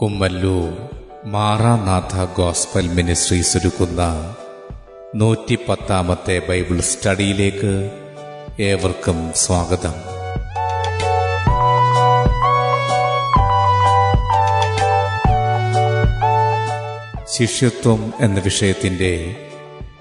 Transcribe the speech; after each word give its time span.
Kummallur 0.00 0.70
Maranatha 1.24 2.24
gospel 2.24 2.88
ministries 2.88 3.56
ഒരുക്കുന്ന 3.56 4.32
നൂറ്റി 5.14 5.58
പത്താമത്തെ 5.68 6.42
ബൈബിൾ 6.48 6.80
സ്റ്റഡിയിലേക്ക് 6.80 7.90
ഏവർക്കും 8.62 9.32
സ്വാഗതം. 9.34 9.96
ശിഷ്യത്വം 17.36 18.12
എന്ന 18.20 18.40
വിഷയത്തിന്റെ 18.40 19.36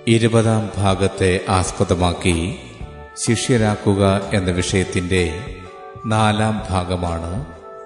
ഇരുപതാം 0.08 0.72
ഭാഗത്തെ 0.78 1.40
ആസ്പദമാക്കി 1.50 2.60
ശിഷ്യരാക്കുക 3.18 4.22
എന്ന 4.34 4.52
വിഷയത്തിന്റെ 4.52 5.42
നാലാം 6.06 6.64
ഭാഗമാണ് 6.70 7.59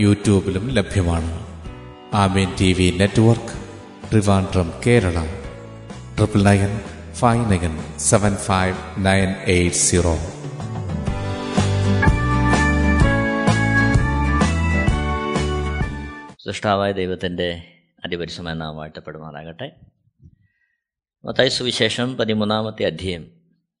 യൂട്യൂബിലും 0.00 0.68
ലഭ്യമാണ്. 0.68 1.46
Amen 2.14 2.54
T 2.60 2.72
V 2.72 2.90
network 2.98 3.68
Trivandrum 4.10 4.72
Kerala. 4.86 5.26
Triple 6.16 6.42
nine 6.42 6.80
five 7.14 7.50
nine 7.50 7.98
seven 7.98 8.36
five 8.36 8.76
nine 8.98 9.28
eight 9.44 9.76
zero. 9.76 10.16
സൃഷ്ടാവായ 16.46 16.92
ദൈവത്തിന്റെ 16.92 17.62
അതിപരിശമായ 18.04 18.54
മത്തായ 18.54 19.70
മത്തായി 21.24 21.48
സുവിശേഷം 21.48 22.16
പതിമൂന്നാമത്തെ 22.16 22.86
അധ്യയം 22.86 23.30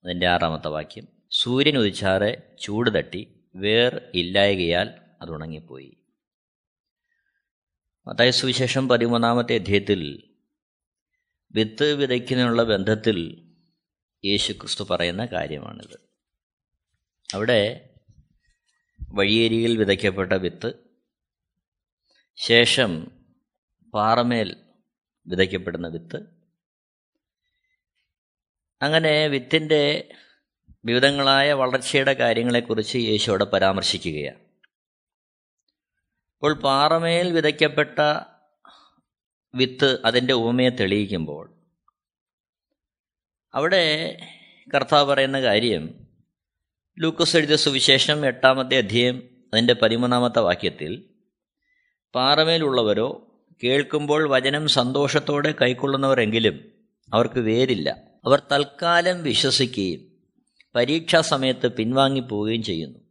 അതിന്റെ 0.04 0.26
ആറാമത്തെ 0.28 0.68
വാക്യം. 0.68 1.08
സൂര്യൻ 1.30 1.78
ഉദിച്ചാറെ 1.78 2.42
ചൂട് 2.62 2.98
തട്ടി 2.98 3.28
വേർ 3.56 4.00
ഇല്ലായകയാൽ 4.14 4.90
അത് 5.22 5.30
ഉണങ്ങിപ്പോയി. 5.30 5.97
മത്തായി 8.08 8.30
സുവിശേഷം 8.30 8.88
പതിമൂന്നാമത്തെ 8.88 9.54
അധ്യയത്തിൽ 9.54 10.30
വിത്ത് 11.52 11.94
വിതയ്ക്കുന്നതിനുള്ള 11.94 12.62
ബന്ധത്തിൽ 12.62 13.48
യേശു 14.24 14.52
ക്രിസ്തു 14.52 14.84
പറയുന്ന 14.90 15.26
കാര്യമാണിത്. 15.26 16.00
അവിടെ 17.34 17.90
വഴിയേരിയിൽ 19.08 19.76
വിതയ്ക്കപ്പെട്ട 19.76 20.32
വിത്ത് 20.32 20.72
ശേഷം 22.36 23.10
പാറമേൽ 23.94 24.56
വിതയ്ക്കപ്പെടുന്ന 25.26 25.88
വിത്ത് 25.88 26.16
അങ്ങനെ 28.82 29.26
വിത്തിന്റെ 29.26 30.12
വിവിധങ്ങളായ 30.84 31.52
വളർച്ചയുടെ 31.52 32.12
കാര്യങ്ങളെക്കുറിച്ച് 32.12 32.98
യേശു 32.98 33.30
അവിടെ 33.30 33.44
പരാമർശിക്കുകയാണ്. 33.44 34.47
അപ്പോൾ 36.38 36.54
പാറമേൽ 36.54 37.32
വിതയ്ക്കപ്പെട്ട 37.32 37.98
വിത്ത് 39.54 39.98
അതിന്റെ 40.04 40.32
ഉപമയെ 40.32 40.68
തെളിയിക്കുമ്പോൾ 40.68 41.54
അവിടെ 43.54 44.16
കർത്താവ് 44.74 45.08
പറയുന്ന 45.08 45.40
കാര്യം 45.40 45.94
ലൂക്കോസ് 46.98 47.36
എഴുതിയ 47.36 47.56
സുവിശേഷം 47.56 48.26
എട്ടാമത്തെ 48.26 48.76
അധ്യയം 48.76 49.22
അതിന്റെ 49.54 49.74
പതിമൂന്നാമത്തെ 49.74 50.38
വാക്യത്തിൽ 50.38 51.04
പാറമേലുള്ളവരോ 52.14 53.38
കേൾക്കുമ്പോൾ 53.64 54.28
വചനം 54.28 54.68
സന്തോഷത്തോടെ 54.68 55.54
കൈക്കൊള്ളുന്നവരെങ്കിലും 55.62 56.72
അവർക്ക് 57.14 57.40
വേരില്ല. 57.40 57.90
അവർ 58.24 58.42
തൽക്കാലം 58.52 59.22
വിശ്വസിക്കുകയും 59.22 60.00
പരീക്ഷാ 60.74 61.20
സമയത്ത് 61.20 61.72
പിൻവാങ്ങിപ്പോവുകയും 61.72 62.62
ചെയ്യുന്നു. 62.62 63.07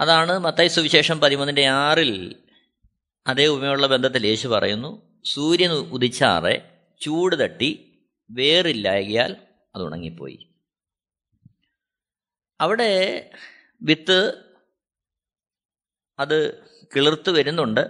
അതാണ് 0.00 0.38
മത്തായി 0.38 0.68
സുവിശേഷം 0.68 1.20
പതിമൂന്നിന്റെ 1.20 1.66
ആറിൽ 1.66 2.42
അതേ 3.26 3.46
ഉമയുള്ള 3.46 3.86
ബന്ധത്തിൽ 3.86 4.26
യേശു 4.26 4.48
പറയുന്നു 4.48 5.22
സൂര്യൻ 5.24 5.70
ഉദിച്ചാറെ 5.70 6.80
ചൂട് 7.00 7.44
തട്ടി 7.44 7.98
വേറില്ലായകിയാൽ 8.30 9.36
അത് 9.74 9.82
ഉണങ്ങിപ്പോയി. 9.82 10.54
അവിടെ 12.60 13.30
വിത്ത് 13.82 14.44
അത് 16.18 16.64
കിളിർത്ത് 16.96 17.30
വരുന്നുണ്ട്. 17.30 17.80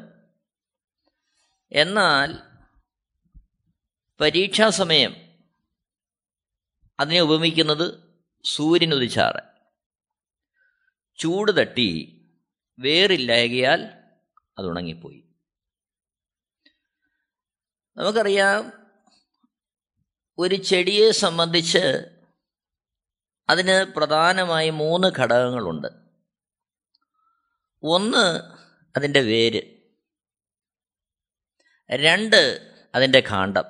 എന്നാൽ 1.72 2.38
പരീക്ഷാസമയം 4.20 5.16
അതിനെ 7.00 7.20
ഉപമിക്കുന്നത് 7.20 8.00
സൂര്യൻ 8.44 8.94
ഉദിച്ചാറ്. 8.94 9.55
ചൂട് 11.18 11.60
തട്ടി 11.60 12.12
വേറില്ലായകയാൽ 12.78 13.84
അത് 14.58 14.66
ഉണങ്ങിപ്പോയി. 14.66 15.22
നമുക്കറിയാം 17.96 18.72
ഒരു 20.38 20.54
ചെടിയെ 20.54 21.10
സംബന്ധിച്ച് 21.10 22.12
അതിന് 23.48 23.84
പ്രധാനമായി 23.84 24.70
മൂന്ന് 24.70 25.12
ഘടകങ്ങളുണ്ട്. 25.18 25.88
ഒന്ന് 27.82 28.40
അതിന്റെ 28.96 29.20
വേര് 29.20 29.62
രണ്ട് 31.90 32.72
അതിന്റെ 32.94 33.20
കാണ്ഡം 33.20 33.64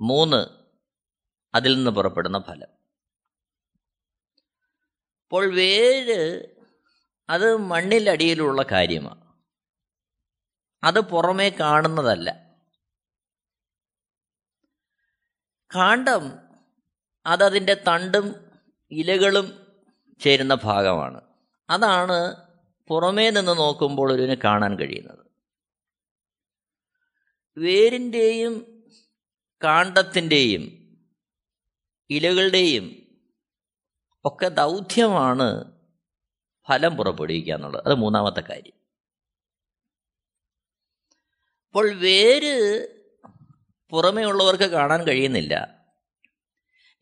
മൂന്ന് 0.00 0.46
അതിൽ 1.54 1.76
നിന്ന് 1.76 1.90
പുറപ്പെടുന്ന 1.90 2.38
ഫലം. 2.38 2.73
അപ്പോൾ 5.34 5.54
വേര് 5.54 6.46
അത് 7.30 7.56
മണ്ണിലടിയിലുള്ള 7.56 8.62
കാര്യമാണ് 8.62 9.34
അത് 10.84 11.00
പുറമേ 11.00 11.48
കാണുന്നതല്ല. 11.48 12.54
കാണ്ഡം 15.74 16.38
അതതിന്റെ 17.26 17.74
തണ്ടും 17.74 18.34
ഇലകളും 18.90 19.66
ചേരുന്ന 20.20 20.54
ഭാഗമാണ്. 20.54 21.20
അതാണ് 21.70 22.46
പുറമേ 22.88 23.30
നിന്ന് 23.30 23.58
നോക്കുമ്പോൾ 23.58 24.12
ഒരുവിന് 24.12 24.36
കാണാൻ 24.44 24.78
കഴിയുന്നത്. 24.78 25.26
വേരിന്റെയും 27.58 28.84
കാണ്ഡത്തിന്റെയും 29.64 30.62
ഇലകളുടെയും 32.10 33.03
ഒക്കെ 34.24 34.48
ദൗത്യമാണ് 34.48 35.80
ഫലം 36.68 36.96
പുറപ്പെടുവിക്കുക 36.96 37.54
എന്നുള്ളത് 37.54 37.84
അത് 37.86 37.94
മൂന്നാമത്തെ 37.94 38.40
കാര്യം. 38.40 38.84
അപ്പോൾ 41.66 41.94
വേര് 41.94 42.88
പുറമേ 43.90 44.24
ഉള്ളവർക്ക് 44.24 44.64
കാണാൻ 44.64 45.06
കഴിയുന്നില്ല. 45.06 45.84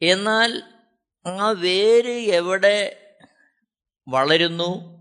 എന്നാൽ 0.03 0.63
ആ 1.27 1.51
വേര് 1.51 2.13
എവിടെ 2.13 2.99
വളരുന്നു? 4.09 4.93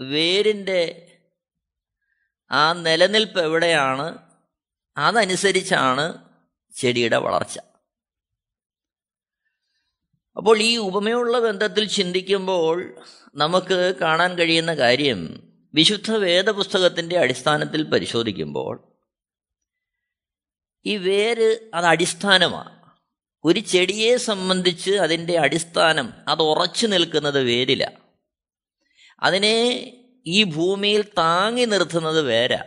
വേരിന്റെ 0.00 1.06
ആ 2.50 2.72
നിലനിൽപ്പ് 2.72 3.40
എവിടെയാണ്? 3.40 4.18
അതനുസരിച്ചാണ് 4.96 6.24
ചെടിയുടെ 6.76 7.16
വളർച്ച. 7.16 7.58
അപ്പോൾ 10.40 10.58
ഈ 10.58 10.76
ഉപമയുള്ള 10.76 11.40
ബന്ധത്തിൽ 11.40 11.88
ചിന്തിക്കുമ്പോൾ 11.88 12.94
നമുക്ക് 13.34 13.94
കാണാൻ 14.00 14.38
കഴിയുന്ന 14.38 14.74
കാര്യം 14.74 15.50
വിശുദ്ധ 15.74 16.10
വേദപുസ്തകത്തിന്റെ 16.10 17.18
അടിസ്ഥാനത്തിൽ 17.18 17.82
പരിശോധിക്കുമ്പോൾ 17.82 18.96
ഈ 20.86 20.96
വേര് 20.96 21.70
അത് 21.74 21.86
അടിസ്ഥാനമാണ്. 21.86 22.92
ഒരു 23.44 23.60
ചെടിയെ 23.60 24.16
സംബന്ധിച്ച് 24.16 24.90
അതിന്റെ 24.90 25.38
അടിസ്ഥാനം 25.38 26.12
അത് 26.28 26.42
ഉറച്ചു 26.42 26.86
നിൽക്കുന്നത് 26.86 27.42
വേരില. 27.42 27.90
അതിനെ 29.22 29.74
ഈ 30.26 30.44
ഭൂമിയിൽ 30.44 31.02
താങ്ങി 31.02 31.64
നിർത്തുന്നത് 31.64 32.20
വേര. 32.20 32.58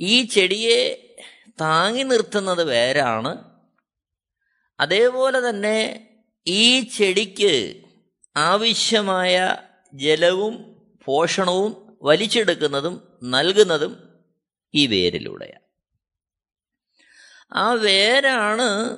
ഈ 0.00 0.22
ചെടിയെ 0.22 1.06
താങ്ങി 1.60 2.02
നിർത്തുന്നത് 2.02 2.64
വേരാണ് 2.64 3.55
അതേപോലെ 4.80 5.48
തന്നെ 5.48 6.08
ഈ 6.46 6.80
ചെടിക്ക് 6.80 7.82
ആവശ്യമായ 8.36 9.56
ജലവും 9.94 10.76
പോഷണവും 11.04 11.98
വലിച്ചെടുക്കുന്നതും 12.02 13.18
നൽകുന്നതും 13.22 14.22
ഈ 14.74 14.86
വേരിലൂടെയാണ്. 14.86 15.66
ആ 17.52 17.72
വേരാണ് 17.72 18.96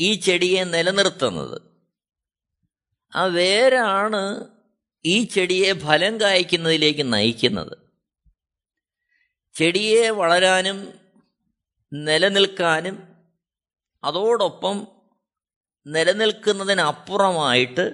ഈ 0.00 0.14
ചെടിയെ 0.14 0.64
നിലനിർത്തുന്നത്. 0.64 1.62
ആ 3.14 3.24
വേരാണ് 3.24 4.50
ഈ 5.06 5.24
ചെടിയെ 5.24 5.72
ഫലം 5.72 6.20
കായ്ക്കുന്നതിലേക്ക് 6.20 7.12
നയിക്കുന്നത്. 7.12 7.78
ചെടിയെ 9.54 10.10
വളരാനും 10.10 10.98
നിലനിൽക്കാനും 11.92 13.08
അതോടൊപ്പം 14.04 14.95
നിലനിൽക്കുന്നതിനപ്പുറമായിട്ട് 15.86 17.84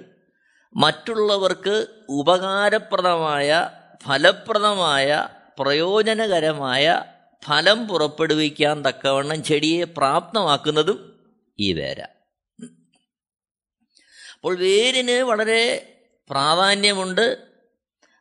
മറ്റുള്ളവർക്ക് 0.75 1.75
ഉപകാരപ്രദമായ 2.09 3.69
ഫലപ്രദമായ 4.05 5.27
പ്രയോജനകരമായ 5.59 6.85
ഫലം 7.43 7.87
പുറപ്പെടുവിക്കാൻ 7.87 8.85
തക്കവണ്ണം 8.87 9.43
ചെടിയെ 9.43 9.83
പ്രാപ്തമാക്കുന്നതും 9.83 10.99
ഈ 11.59 11.73
വേര. 11.73 12.01
അപ്പോൾ 14.35 14.57
വേരിന് 14.57 15.17
വളരെ 15.21 15.63
പ്രാധാന്യമുണ്ട്. 16.29 17.25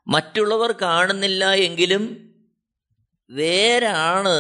മറ്റുള്ളവർ 0.07 0.73
കാണുന്നില്ല 0.83 1.53
എങ്കിലും 1.53 2.05
വേരാണ് 3.31 4.37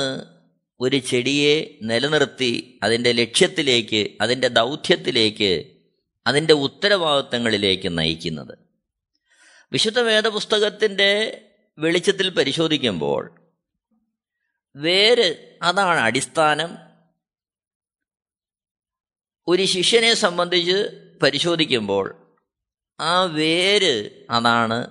ഒരു 0.82 0.96
ചെടിയെ 0.96 1.78
നിലനിർത്തി 1.82 2.80
അതിന്റെ 2.82 3.12
ലക്ഷ്യത്തിലേക്ക് 3.12 4.10
അതിന്റെ 4.20 4.48
ദൗത്യത്തിലേക്ക് 4.48 5.66
അതിന്റെ 6.26 6.54
ഉത്തരവാദിത്തങ്ങളിലേക്ക് 6.54 7.98
നയിക്കുന്നത്. 7.98 8.58
വിശുദ്ധ 9.72 10.00
വേദപുസ്തകത്തിന്റെ 10.00 11.42
വെളിച്ചത്തിൽ 11.78 12.28
പരിശോധിക്കുമ്പോൾ 12.28 13.34
വേര് 14.76 15.58
അതാണ് 15.62 16.00
അടിസ്ഥാനം. 16.00 16.76
ഒരു 19.48 19.64
ശിഷ്യനെ 19.64 20.14
സംബന്ധിച്ച് 20.14 21.08
പരിശോധിക്കുമ്പോൾ 21.22 22.36
ആ 23.00 23.22
വേര് 23.22 24.10
അതാണ് 24.30 24.86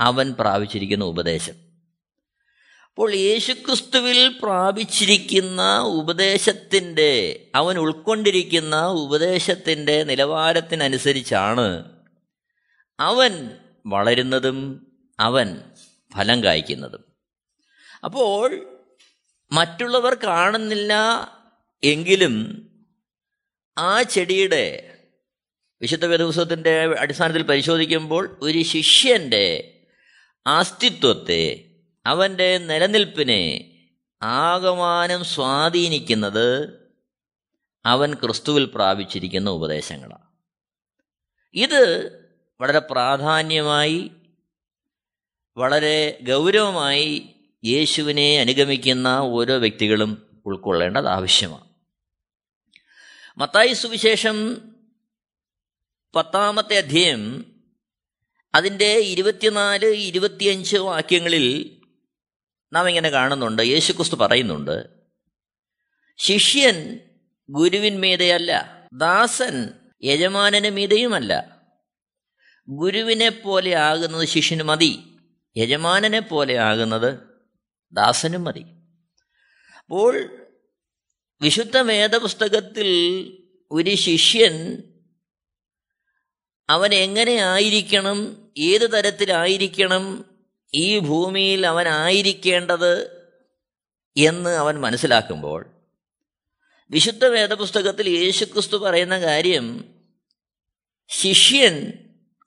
അവൻ 0.00 0.32
പ്രാപിച്ചിരിക്കുന്ന 0.32 1.04
ഉപദേശം. 1.04 1.61
അപ്പോൾ 2.92 3.14
യേശുക്രിസ്തുവിൽ 3.14 4.38
പ്രാപിച്ചിരിക്കുന്ന 4.42 5.78
ഉപദേശത്തിന്റെ 5.80 7.12
അവൻ 7.54 7.78
ഉൾക്കൊണ്ടിരിക്കുന്ന 7.78 8.86
ഉപദേശത്തിന്റെ 8.86 10.02
നിലവാരത്തിനനുസരിച്ചാണ് 10.02 11.94
അവൻ 12.98 13.58
വളരുന്നതും 13.86 14.58
അവൻ 15.20 15.60
ഫലം 16.12 16.44
കായ്ക്കുന്നതും. 16.44 17.02
അപ്പോൾ 18.04 18.68
മറ്റുള്ളവർ 19.52 20.14
കാണുന്നില്ല 20.14 20.92
എങ്കിലും 21.82 22.34
ആ 23.76 24.02
ചെടിയുടെ 24.02 24.64
വിശുദ്ധ 25.80 26.04
വേദപുസ്തകത്തിന്റെ 26.04 26.94
അടിസ്ഥാനത്തിൽ 26.98 27.42
പരിശോധിക്കുമ്പോൾ 27.42 28.38
ഒരു 28.42 28.62
ശിഷ്യന്റെ 28.62 29.74
അസ്തിത്വത്തെ 30.46 31.71
അവന്റെ 32.06 32.58
നിലനിൽപ്പിനെ 32.58 33.70
ആകമാനം 34.22 35.24
സ്വാധീനിക്കുന്നത് 35.24 36.82
അവൻ 37.86 38.14
ക്രിസ്തുവിൽ 38.14 38.64
പ്രാപിച്ചിരിക്കുന്ന 38.64 39.50
ഉപദേശങ്ങളാണ്. 39.50 40.26
ഇത് 41.54 42.12
വളരെ 42.60 42.78
പ്രാധാന്യമായി 42.78 44.10
വളരെ 45.56 46.18
ഗൗരവമായി 46.22 47.34
യേശുവിനെ 47.64 48.40
അനുഗമിക്കുന്ന 48.40 49.08
ഓരോ 49.08 49.56
വ്യക്തികളും 49.56 50.40
ഉൾക്കൊള്ളേണ്ടത് 50.46 51.08
ആവശ്യമാണ്. 51.08 51.64
മത്തായി 53.38 53.72
സുവിശേഷം 53.72 54.58
പത്താമത്തെ 56.14 56.78
അധ്യയം 56.78 57.52
അതിന്റെ 58.54 58.98
ഇരുപത്തിനാല് 58.98 59.86
ഇരുപത്തിയഞ്ച് 59.86 60.76
വാക്യങ്ങളിൽ 60.76 61.78
നാം 62.72 62.88
ഇങ്ങനെ 62.88 63.10
കാണുന്നുണ്ട്. 63.10 63.62
യേശുക്രിസ്തു 63.62 64.16
പറയുന്നുണ്ട് 64.16 64.88
ശിഷ്യൻ 66.16 67.00
ഗുരുവിന്മീതയല്ല 67.50 68.82
ദാസൻ 68.92 69.70
യജമാനന് 70.04 70.70
മീതയുമല്ല. 70.70 71.62
ഗുരുവിനെ 72.68 73.28
പോലെ 73.28 73.74
ആകുന്നത് 73.74 74.28
ശിഷ്യന് 74.28 74.62
മതി 74.62 75.04
യജമാനനെ 75.56 76.20
പോലെ 76.20 76.58
ആകുന്നത് 76.58 77.18
ദാസനും 77.92 78.44
മതി. 78.44 78.64
അപ്പോൾ 79.78 80.38
വിശുദ്ധ 81.42 81.78
വേദപുസ്തകത്തിൽ 81.78 82.88
ഒരു 83.70 83.94
ശിഷ്യൻ 83.94 84.82
അവൻ 86.68 86.94
എങ്ങനെ 86.94 87.32
ആയിരിക്കണം 87.32 88.48
ഏത് 88.58 88.92
തരത്തിലായിരിക്കണം 88.92 90.31
ഈ 90.74 90.98
ഭൂമിയിൽ 90.98 91.66
അവനായിരിക്കേണ്ടത് 91.66 93.22
എന്ന് 94.16 94.50
അവൻ 94.50 94.80
മനസ്സിലാക്കുമ്പോൾ 94.80 95.70
വിശുദ്ധ 96.90 97.24
വേദപുസ്തകത്തിൽ 97.24 98.08
യേശുക്രിസ്തു 98.08 98.76
പറയുന്ന 98.76 99.20
കാര്യം 99.20 99.94
ശിഷ്യൻ 101.08 101.92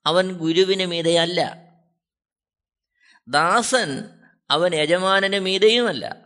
അവൻ 0.06 0.32
ഗുരുവിന് 0.32 0.86
മീതയല്ല. 0.86 1.56
ദാസൻ 3.28 4.04
അവൻ 4.50 4.76
യജമാനന് 4.76 5.40
മീതയുമല്ല. 5.40 6.18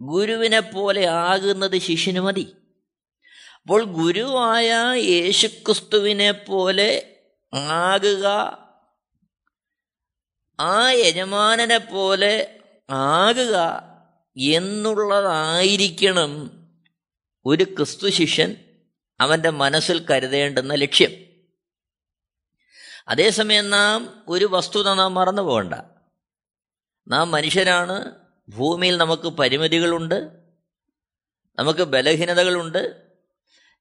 ഗുരുവിനെ 0.00 0.60
പോലെ 0.60 1.06
ആകുന്നത് 1.06 1.78
ശിഷ്യന് 1.78 2.20
മതി. 2.20 2.56
അപ്പോൾ 3.62 3.84
ഗുരുവായ 3.84 4.70
യേശുക്രിസ്തുവിനെ 4.94 6.32
പോലെ 6.32 7.16
ആകുക 7.54 8.26
ആ 10.60 10.90
യജമാനനെ 10.90 11.78
പോലെ 11.78 12.60
ആകുക 12.90 13.82
എന്നുള്ളതായിരിക്കണം 14.36 16.50
ഒരു 17.44 17.64
ക്രിസ്തു 17.64 18.08
ശിഷ്യൻ 18.08 18.56
അവന്റെ 19.20 19.50
മനസ്സിൽ 19.50 20.06
കരുതേണ്ടുന്ന 20.06 20.74
ലക്ഷ്യം. 20.74 21.10
അതേസമയം 23.08 23.70
നാം 23.70 24.24
ഒരു 24.28 24.44
വസ്തുത 24.44 24.92
നാം 24.92 25.14
മറന്നു 25.14 25.42
പോകണ്ട. 25.42 25.74
നാം 27.08 27.30
മനുഷ്യരാണ് 27.30 28.12
ഭൂമിയിൽ 28.48 28.96
നമുക്ക് 28.96 29.22
പരിമിതികളുണ്ട് 29.22 30.28
നമുക്ക് 31.58 31.80
ബലഹീനതകളുണ്ട്. 31.80 33.06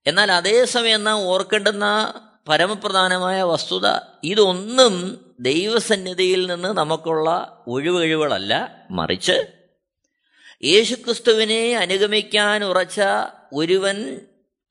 എന്നാൽ 0.07 0.31
അതേസമയം 0.31 1.03
നാം 1.03 1.19
ഓർക്കേണ്ടുന്ന 1.19 2.13
പരമപ്രധാനമായ 2.47 3.41
വസ്തുത. 3.41 3.99
ഇതൊന്നും 4.23 5.25
ദൈവസന്നിധിയിൽ 5.39 6.47
നിന്ന് 6.47 6.69
നമുക്കുള്ള 6.69 7.29
ഒഴിവഴിവുകളല്ല. 7.67 8.83
മറിച്ച് 8.91 9.53
യേശുക്രിസ്തുവിനെ 10.63 11.75
അനുഗമിക്കാൻ 11.75 12.63
ഉറച്ച 12.63 13.01
ഒരുവൻ 13.53 14.21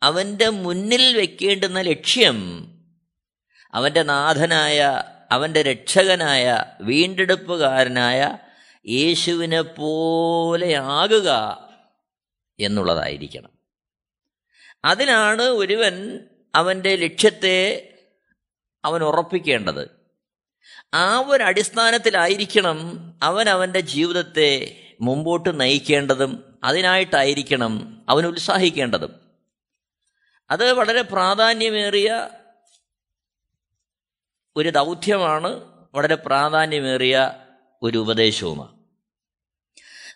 അവന്റെ 0.02 0.48
മുന്നിൽ 0.48 1.16
വെക്കേണ്ടുന്ന 1.16 1.80
ലക്ഷ്യം 1.80 2.68
അവന്റെ 3.74 4.02
നാഥനായ 4.02 5.02
അവന്റെ 5.30 5.62
രക്ഷകനായ 5.62 6.64
വീണ്ടെടുപ്പുകാരനായ 6.80 8.38
യേശുവിനെ 8.88 9.62
പോലെയാകുക 9.62 11.58
എന്നുള്ളതായിരിക്കണം. 12.60 13.50
അതിനാണ് 14.84 15.42
ഒരുവൻ 15.42 16.20
അവന്റെ 16.54 16.96
ലക്ഷ്യത്തെ 16.96 17.88
അവൻ 18.84 19.02
ഉറപ്പിക്കേണ്ടത്. 19.02 19.90
ആ 20.94 21.20
ഒരു 21.20 21.42
അടിസ്ഥാനത്തിലായിരിക്കണം 21.42 23.12
അവൻ 23.22 23.48
അവന്റെ 23.48 23.80
ജീവിതത്തെ 23.80 24.80
മുമ്പോട്ട് 25.00 25.60
നയിക്കേണ്ടതും 25.60 26.58
അതിനായിട്ടായിരിക്കണം 26.64 28.06
അവൻ 28.08 28.26
ഉത്സാഹിക്കേണ്ടതും. 28.26 29.20
അത് 30.50 30.72
വളരെ 30.72 31.02
പ്രാധാന്യമേറിയ 31.02 32.28
ഒരു 34.56 34.68
ദൗത്യമാണ് 34.68 35.64
വളരെ 35.94 36.14
പ്രാധാന്യമേറിയ 36.14 37.32
ഒരു 37.82 37.98
ഉപദേശവുമാണ്. 37.98 38.74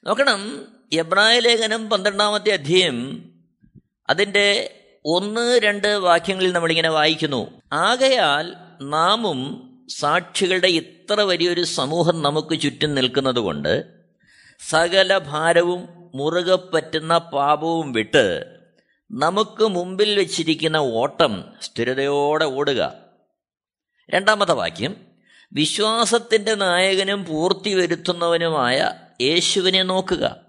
നോക്കണം 0.07 0.68
എബ്രായ 0.92 1.38
ലേഖനം 1.38 1.90
പന്ത്രണ്ടാമത്തെ 1.90 2.52
അധ്യയം 2.52 3.28
അതിന്റെ 4.09 4.75
ഒന്ന് 5.05 5.61
രണ്ട് 5.62 5.88
വാക്യങ്ങളിൽ 5.88 6.52
നമ്മളിങ്ങനെ 6.52 6.88
വായിക്കുന്നു. 6.88 7.50
ആകയാൽ 7.73 8.55
നാമും 8.83 9.71
സാക്ഷികളുടെ 9.88 10.67
ഇത്ര 10.67 11.21
വലിയൊരു 11.21 11.64
സമൂഹം 11.64 12.23
നമുക്ക് 12.23 12.61
ചുറ്റും 12.61 12.95
നിൽക്കുന്നത് 12.95 13.37
കൊണ്ട് 13.37 13.85
സകല 14.69 15.19
ഭാരവും 15.19 15.88
മുറുകെ 16.14 16.55
പറ്റുന്ന 16.55 17.19
പാപവും 17.19 17.93
വിട്ട് 17.93 18.45
നമുക്ക് 19.12 19.62
മുമ്പിൽ 19.62 20.19
വെച്ചിരിക്കുന്ന 20.19 20.76
ഓട്ടം 20.76 21.45
സ്ഥിരതയോടെ 21.62 22.45
ഓടുക. 22.45 22.93
രണ്ടാമത്തെ 24.11 24.52
വാക്യം 24.52 24.97
വിശ്വാസത്തിന്റെ 25.52 26.55
നായകനും 26.55 27.25
പൂർത്തി 27.25 27.75
വരുത്തുന്നവനുമായ 27.75 28.93
യേശുവിനെ 29.21 29.83
നോക്കുക. 29.83 30.48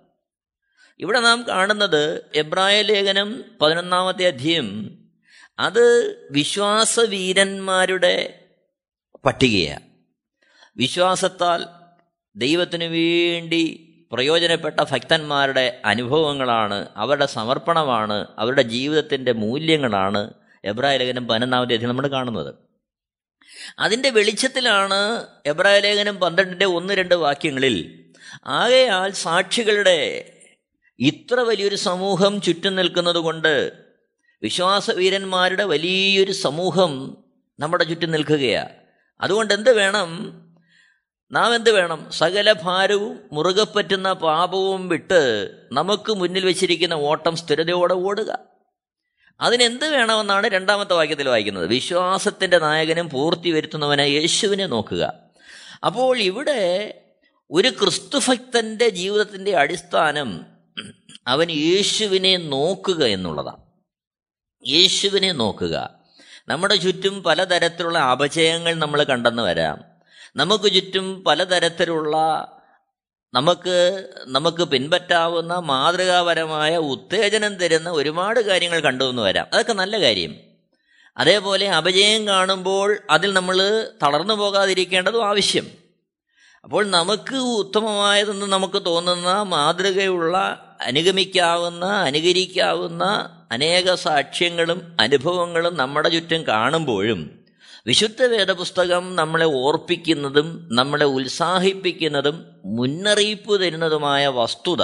ഇവിടെ 1.00 1.20
നാം 1.20 1.48
കാണുന്നത് 1.48 2.32
എബ്രായ 2.36 2.82
ലേഖനം 2.82 3.46
പതിനൊന്നാമത്തെ 3.62 4.28
അധ്യയം. 4.28 5.00
അത് 5.60 6.28
വിശ്വാസവീരന്മാരുടെ 6.32 8.46
പട്ടികയാണ് 9.26 9.86
വിശ്വാസത്താൽ 10.78 11.66
ദൈവത്തിനു 12.36 12.86
വേണ്ടി 12.86 13.96
പ്രയോജനപ്പെട്ട 14.12 14.80
ഭക്തന്മാരുടെ 14.92 15.82
അനുഭവങ്ങളാണ് 15.86 16.88
അവരുടെ 16.96 17.26
സമർപ്പണമാണ് 17.26 18.28
അവരുടെ 18.38 18.62
ജീവിതത്തിന്റെ 18.62 19.32
മൂല്യങ്ങളാണ് 19.32 20.34
എബ്രായ 20.66 20.98
ലേഖനം 20.98 21.28
പതിനൊന്നാമത്തെ 21.28 21.74
അധ്യയം 21.74 21.90
നമ്മൾ 21.90 22.08
കാണുന്നത്. 22.08 22.56
അതിന്റെ 23.80 24.10
വെളിച്ചത്തിലാണ് 24.10 25.28
എബ്രായ 25.46 25.80
ലേഖനം 25.80 26.18
പന്ത്രണ്ടിന്റെ 26.18 26.66
ഒന്ന് 26.66 26.94
രണ്ട് 26.94 27.16
വാക്യങ്ങളിൽ 27.16 28.08
ആകയാൽ 28.46 29.12
സാക്ഷികളുടെ 29.12 30.34
ഇത്ര 31.00 31.36
വലിയൊരു 31.36 31.76
സമൂഹം 31.76 32.42
ചുറ്റും 32.42 32.76
നിൽക്കുന്നത് 32.76 33.16
കൊണ്ട് 33.16 33.72
വിശ്വാസവീരന്മാരുടെ 34.44 35.64
വലിയൊരു 35.64 36.32
സമൂഹം 36.32 37.18
നമ്മുടെ 37.60 37.84
ചുറ്റും 37.84 38.12
നിൽക്കുകയാണ് 38.12 38.70
അതുകൊണ്ട് 39.22 39.54
എന്ത് 39.54 39.74
വേണം? 39.74 40.42
നാം 41.32 41.56
എന്ത് 41.56 41.72
വേണം? 41.72 42.12
സകല 42.12 42.52
ഭാരവും 42.52 43.20
മുറുകെ 43.32 43.64
പറ്റുന്ന 43.64 44.14
പാപവും 44.14 44.90
വിട്ട് 44.90 45.50
നമുക്ക് 45.72 46.12
മുന്നിൽ 46.12 46.46
വെച്ചിരിക്കുന്ന 46.46 46.94
ഓട്ടം 46.94 47.36
സ്ഥിരതയോടെ 47.36 47.94
ഓടുക. 47.94 48.40
അതിനെന്ത് 49.42 49.88
വേണമെന്നാണ് 49.88 50.48
രണ്ടാമത്തെ 50.48 50.94
വാക്യത്തിൽ 50.94 51.30
വായിക്കുന്നത്. 51.30 51.68
വിശ്വാസത്തിന്റെ 51.68 52.60
നായകനും 52.60 53.10
പൂർത്തി 53.10 53.50
വരുത്തുന്നവനെ 53.50 54.04
യേശുവിനെ 54.04 54.66
നോക്കുക. 54.66 55.14
അപ്പോൾ 55.86 56.20
ഇവിടെ 56.20 57.02
ഒരു 57.52 57.70
ക്രിസ്തുഭക്തന്റെ 57.70 58.90
ജീവിതത്തിന്റെ 58.90 59.56
അടിസ്ഥാനം 59.56 60.59
അവൻ 61.30 61.52
യേശുവിനെ 61.52 62.38
നോക്കുക 62.38 63.06
എന്നുള്ളതാണ് 63.06 63.70
യേശുവിനെ 64.70 65.32
നോക്കുക. 65.32 65.90
നമ്മുടെ 66.48 66.76
ചുറ്റും 66.76 67.24
പലതരത്തിലുള്ള 67.24 68.00
അപചയങ്ങൾ 68.00 68.74
നമ്മൾ 68.74 69.04
കണ്ടെന്ന് 69.04 69.44
വരാം. 69.44 69.84
നമുക്ക് 70.36 70.72
ചുറ്റും 70.74 71.24
പലതരത്തിലുള്ള 71.24 72.18
നമുക്ക് 73.34 74.08
നമുക്ക് 74.28 74.64
പിൻപറ്റാവുന്ന 74.64 75.54
മാതൃകാപരമായ 75.54 76.78
ഉത്തേജനം 76.78 77.56
തരുന്ന 77.56 77.90
ഒരുപാട് 77.90 78.40
കാര്യങ്ങൾ 78.40 78.80
കണ്ടുവന്ന് 78.80 79.22
വരാം. 79.22 79.48
അതൊക്കെ 79.54 79.74
നല്ല 79.74 80.02
കാര്യം. 80.02 80.36
അതേപോലെ 81.18 81.70
അപജയം 81.70 82.28
കാണുമ്പോൾ 82.28 82.98
അതിൽ 83.10 83.34
നമ്മൾ 83.34 83.88
തളർന്നു 84.04 84.34
പോകാതിരിക്കേണ്ടതും 84.34 85.28
ആവശ്യം. 85.28 85.89
അപ്പോൾ 86.64 86.86
നമുക്ക് 86.86 87.36
ഉത്തമമായതെന്ന് 87.36 88.46
നമുക്ക് 88.46 88.86
തോന്നുന്ന 88.86 89.44
മാതൃകയുള്ള 89.44 90.38
അനുഗമിക്കാവുന്ന 90.82 91.86
അനുകരിക്കാവുന്ന 91.86 93.04
അനേക 93.52 93.94
സാക്ഷ്യങ്ങളും 93.94 94.96
അനുഭവങ്ങളും 95.00 95.78
നമ്മുടെ 95.78 96.10
ചുറ്റും 96.10 96.48
കാണുമ്പോഴും 96.48 97.40
വിശുദ്ധ 97.88 98.24
വേദപുസ്തകം 98.24 99.16
നമ്മളെ 99.16 99.46
ഓർപ്പിക്കുന്നതും 99.46 100.68
നമ്മളെ 100.72 101.06
ഉത്സാഹിപ്പിക്കുന്നതും 101.06 102.46
മുന്നറിയിപ്പ് 102.66 103.62
തരുന്നതുമായ 103.62 104.28
വസ്തുത 104.28 104.84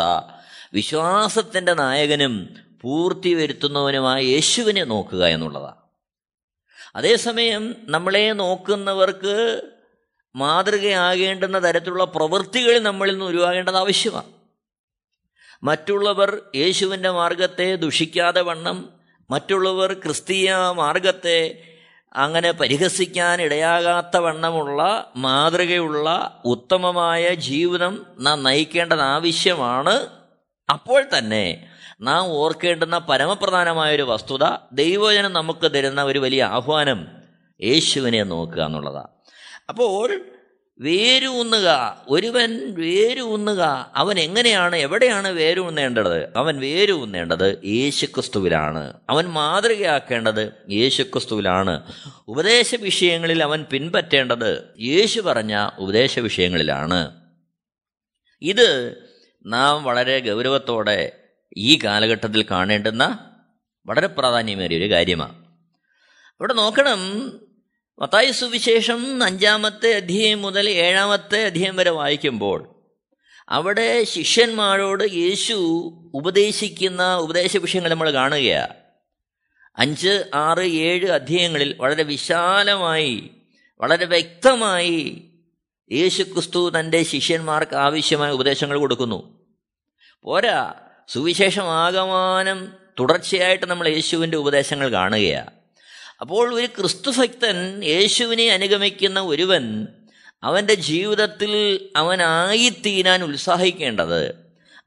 വിശ്വാസത്തിന്റെ 0.73 1.73
നായകനും 1.73 2.49
പൂർത്തി 2.81 3.33
വരുത്തുന്നവനുമായ 3.33 4.23
യേശുവിനെ 4.23 4.83
നോക്കുക 4.83 5.25
എന്നുള്ളതാണ്. 5.25 5.75
അതേസമയം 6.95 7.75
നമ്മളെ 7.83 8.33
നോക്കുന്നവർക്ക് 8.33 9.61
മാതൃകയാകേണ്ടുന്ന 10.35 11.63
തരത്തിലുള്ള 11.63 12.03
പ്രവൃത്തികൾ 12.03 12.79
നമ്മളിൽ 12.79 13.11
നിന്ന് 13.11 13.25
ഉരുവാകേണ്ടത് 13.25 13.77
ആവശ്യമാണ്. 13.77 14.25
മറ്റുള്ളവർ 15.63 16.41
യേശുവിന്റെ 16.55 17.09
മാർഗത്തെ 17.09 17.75
ദുഷിക്കാതെ 17.75 18.41
വണ്ണം 18.41 18.89
മറ്റുള്ളവർ 19.29 19.93
ക്രിസ്തീയ 19.93 20.53
മാർഗത്തെ 20.53 21.63
അങ്ങനെ 22.15 22.51
പരിഹസിക്കാൻ 22.51 23.41
ഇടയാകാത്ത 23.41 24.17
വണ്ണമുള്ള 24.17 25.11
മാതൃകയുള്ള 25.15 26.41
ഉത്തമമായ 26.45 27.33
ജീവിതം 27.33 28.05
നാം 28.19 28.43
നയിക്കേണ്ടത് 28.43 29.01
ആവശ്യമാണ്. 29.01 30.07
അപ്പോൾ 30.69 31.03
തന്നെ 31.17 31.67
നാം 32.01 32.27
ഓർക്കേണ്ടുന്ന 32.27 32.97
പരമപ്രധാനമായൊരു 32.97 34.03
വസ്തുത 34.03 34.45
ദൈവജനം 34.71 35.33
നമുക്ക് 35.33 35.71
തരുന്ന 35.71 36.03
ഒരു 36.03 36.19
വലിയ 36.19 36.43
ആഹ്വാനം 36.43 37.07
യേശുവിനെ 37.61 38.23
നോക്കുക 38.23 38.61
എന്നുള്ളതാണ്. 38.63 39.14
അപ്പോൾ 39.69 40.25
വേരൂന്നുക 40.79 41.97
ഒരുവൻ 42.09 42.75
വേരൂന്നുക 42.79 43.91
അവൻ 43.95 44.19
എങ്ങനെയാണ് 44.19 44.75
എവിടെയാണ് 44.75 45.27
വേരൂന്നേണ്ടത്? 45.27 46.37
അവൻ 46.37 46.59
വേരൂന്നേണ്ടത് 46.59 47.65
യേശുക്രിസ്തുവിലാണ്. 47.65 48.93
അവൻ 49.09 49.25
മാതൃകയാക്കേണ്ടത് 49.25 50.51
യേശുക്രിസ്തുവിലാണ്. 50.71 51.83
ഉപദേശ 52.27 52.75
വിഷയങ്ങളിൽ 52.75 53.43
അവൻ 53.43 53.65
പിൻപറ്റേണ്ടത് 53.71 54.63
യേശു 54.79 55.21
പറഞ്ഞ 55.21 55.69
ഉപദേശ 55.79 56.19
വിഷയങ്ങളിലാണ് 56.19 57.15
ഇത് 58.41 58.95
നാം 59.45 59.83
വളരെ 59.83 60.19
ഗൗരവത്തോടെ 60.19 61.23
ഈ 61.57 61.79
കാലഘട്ടത്തിൽ 61.83 62.45
കാണേണ്ടുന്ന 62.51 63.31
വളരെ 63.85 64.07
പ്രാധാന്യമേറിയ 64.07 64.77
ഒരു 64.77 64.91
കാര്യമാണ്. 64.91 65.45
ഇവിടെ 66.39 66.53
നോക്കണം 66.53 67.31
മത്തായി 67.99 68.31
സുവിശേഷം 68.31 69.23
അഞ്ചാമത്തെ 69.23 69.95
അധ്യായം 69.95 70.41
മുതൽ 70.41 70.69
ഏഴാമത്തെ 70.69 71.45
അധ്യായം 71.45 71.75
വരെ 71.75 71.89
വായിക്കുമ്പോൾ 71.89 72.75
അവിടെ 73.49 74.03
ശിഷ്യന്മാരോട് 74.03 75.03
യേശു 75.11 75.53
ഉപദേശിക്കുന്ന 76.13 77.15
ഉപദേശ 77.15 77.57
വിഷയങ്ങൾ 77.57 77.89
നമ്മൾ 77.89 78.11
കാണുകയാണ് 78.13 78.73
അഞ്ച് 79.77 80.23
ആറ് 80.33 80.59
ഏഴ് 80.59 81.09
അധ്യായങ്ങളിൽ 81.09 81.75
വളരെ 81.79 82.03
വിശാലമായി 82.03 83.29
വളരെ 83.81 84.05
വ്യക്തമായി 84.05 85.23
യേശു 85.91 86.23
ക്രിസ്തു 86.23 86.71
തന്റെ 86.79 87.03
ശിഷ്യന്മാർക്ക് 87.03 87.75
ആവശ്യമായ 87.75 88.31
ഉപദേശങ്ങൾ 88.31 88.77
കൊടുക്കുന്നു. 88.77 89.47
പോരാ 90.23 90.73
സുവിശേഷം 91.07 91.63
ആകമാനം 91.63 92.73
തുടർച്ചയായിട്ട് 92.99 93.65
നമ്മൾ 93.65 93.87
യേശുവിന്റെ 93.87 94.37
ഉപദേശങ്ങൾ 94.37 94.91
കാണുകയാണ് 94.91 95.64
അപ്പോൾ 96.21 96.53
ഒരു 96.53 96.65
ക്രിസ്തുഭക്തൻ 96.65 97.83
യേശുവിനെ 97.83 98.47
അനുഗമിക്കുന്ന 98.47 99.19
ഒരുവൻ 99.21 99.87
അവന്റെ 100.43 100.73
ജീവിതത്തിൽ 100.73 101.51
അവനായിത്തീരാൻ 101.95 103.23
ഉത്സാഹിക്കേണ്ടത് 103.23 104.35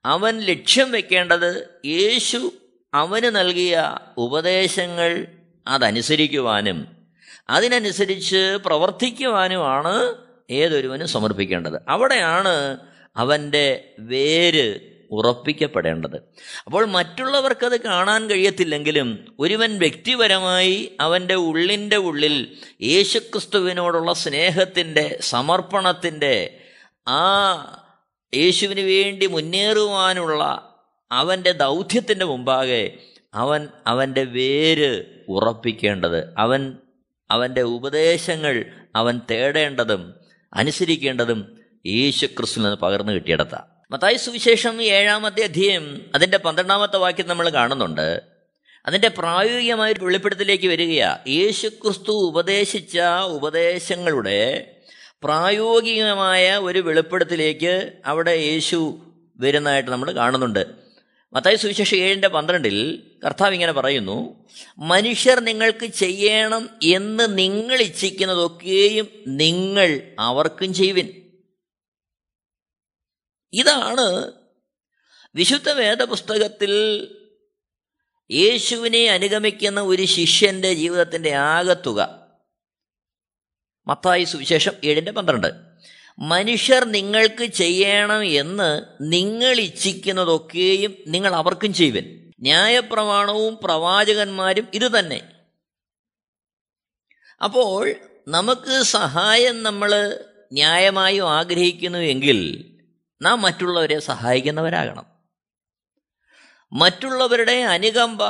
അവൻ 0.04 0.40
ലക്ഷ്യം 0.40 0.90
വെക്കേണ്ടത് 0.90 1.68
യേശു 1.86 2.52
അവന് 2.94 3.24
നൽകിയ 3.24 3.98
ഉപദേശങ്ങൾ 4.18 5.26
അതനുസരിക്കുവാനും 5.66 6.96
അതിനനുസരിച്ച് 7.50 8.58
പ്രവർത്തിക്കുവാനുമാണ് 8.64 10.14
ഏതൊരുവനും 10.50 11.08
സമർപ്പിക്കേണ്ടത്. 11.08 11.82
അവിടെയാണ് 11.88 12.78
അവന്റെ 13.16 13.94
വേര് 13.98 14.87
ഉറപ്പിക്കപ്പെടേണ്ടത്. 15.10 16.16
അപ്പോൾ 16.66 16.84
മറ്റുള്ളവർക്കത് 16.86 17.80
കാണാൻ 17.80 18.30
കഴിയത്തില്ലെങ്കിലും 18.30 19.08
ഒരുവൻ 19.40 19.78
വ്യക്തിപരമായി 19.78 20.96
അവന്റെ 21.00 21.34
ഉള്ളിന്റെ 21.34 21.96
ഉള്ളിൽ 21.96 22.56
യേശുക്രിസ്തുവിനോടുള്ള 22.82 24.12
സ്നേഹത്തിന്റെ 24.12 25.18
സമർപ്പണത്തിന്റെ 25.20 26.60
ആ 27.06 27.22
യേശുവിന് 28.34 28.80
വേണ്ടി 28.80 29.26
മുന്നേറുവാനുള്ള 29.26 30.42
അവന്റെ 31.10 31.52
ദൗത്യത്തിന്റെ 31.52 32.24
മുമ്പാകെ 32.24 32.98
അവൻ 33.34 33.68
അവന്റെ 33.86 34.24
വേര് 34.24 34.92
ഉറപ്പിക്കേണ്ടത് 35.28 36.34
അവൻ 36.38 36.78
അവന്റെ 37.30 37.62
ഉപദേശങ്ങൾ 37.62 38.54
അവൻ 38.96 39.20
തേടേണ്ടതും 39.30 40.14
അനുസരിക്കേണ്ടതും 40.54 41.40
യേശുക്രിസ്തുവിൽ 41.86 42.64
നിന്ന് 42.64 42.76
പകർന്നു 42.76 43.12
കിട്ടിയിടത്താണ് 43.12 43.77
മത്തായി 43.90 44.16
സുവിശേഷം 44.16 44.82
ഏഴാമത്തെ 44.82 45.42
അധ്യയം 45.42 46.10
അതിന്റെ 46.14 46.38
പന്ത്രണ്ടാമത്തെ 46.38 46.96
വാക്യം 46.96 47.28
നമ്മൾ 47.28 47.48
കാണുന്നുണ്ട്. 47.48 48.22
അതിന്റെ 48.86 49.08
പ്രായോഗികമായ 49.08 49.92
ഒരു 49.92 50.04
വെളിപ്പെടുത്തലേക്ക് 50.04 50.68
വരികയാ. 50.68 51.18
യേശുക്രിസ്തു 51.28 52.12
ഉപദേശിച്ച 52.12 52.98
ഉപദേശങ്ങളുടെ 53.26 54.70
പ്രായോഗികമായ 55.24 56.56
ഒരു 56.56 56.78
വെളിപ്പെടുത്തലേക്ക് 56.78 57.92
അവിടെ 58.06 58.30
യേശു 58.30 58.98
വരുന്നതായിട്ട് 59.40 59.90
നമ്മൾ 59.90 60.12
കാണുന്നുണ്ട്. 60.12 60.66
മത്തായ 61.32 61.56
സുവിശേഷം 61.56 61.96
ഏഴിന്റെ 61.96 62.28
പന്ത്രണ്ടിൽ 62.28 63.02
കർത്താവ് 63.26 63.54
ഇങ്ങനെ 63.54 63.72
പറയുന്നു 63.72 64.44
മനുഷ്യർ 64.78 65.40
നിങ്ങൾക്ക് 65.40 65.86
ചെയ്യണം 65.86 66.70
എന്ന് 66.82 67.38
നിങ്ങൾ 67.38 67.80
ഇച്ഛിക്കുന്നതൊക്കെയും 67.80 69.08
നിങ്ങൾ 69.26 70.00
അവർക്കും 70.18 70.74
ചെയ്യുവിൻ. 70.74 71.27
ഇതാണ് 73.52 74.32
വിശുദ്ധ 75.34 75.70
വേദപുസ്തകത്തിൽ 75.70 76.72
യേശുവിനെ 78.30 79.06
അനുഗമിക്കുന്ന 79.06 79.80
ഒരു 79.80 80.04
ശിഷ്യന്റെ 80.04 80.74
ജീവിതത്തിന്റെ 80.74 81.34
ആകത്തുക. 81.34 82.26
മത്തായി 83.86 84.24
സുവിശേഷം 84.24 84.72
ഏഴിന്റെ 84.84 85.12
പന്ത്രണ്ട്. 85.12 85.48
മനുഷ്യർ 86.18 86.84
നിങ്ങൾക്ക് 86.84 87.44
ചെയ്യണം 87.44 88.24
എന്ന് 88.24 88.82
നിങ്ങൾ 89.00 89.60
ഇച്ഛിക്കുന്നതൊക്കെയും 89.60 90.94
നിങ്ങൾ 91.06 91.34
അവർക്കും 91.34 91.74
ചെയ്യുവൻ. 91.74 92.32
ന്യായപ്രമാണവും 92.40 93.58
പ്രവാചകന്മാരും 93.64 94.68
ഇതുതന്നെ. 94.74 95.30
അപ്പോൾ 97.44 97.94
നമുക്ക് 98.28 98.82
സഹായം 98.82 99.62
നമ്മൾ 99.62 100.24
ന്യായമായും 100.52 101.30
ആഗ്രഹിക്കുന്നുവെങ്കിൽ 101.30 102.70
നാം 103.22 103.42
മറ്റുള്ളവരെ 103.42 103.98
സഹായിക്കുന്നവരാകണം. 103.98 105.06
മറ്റുള്ളവരുടെ 106.72 107.52
അനുകമ്പ 107.52 108.24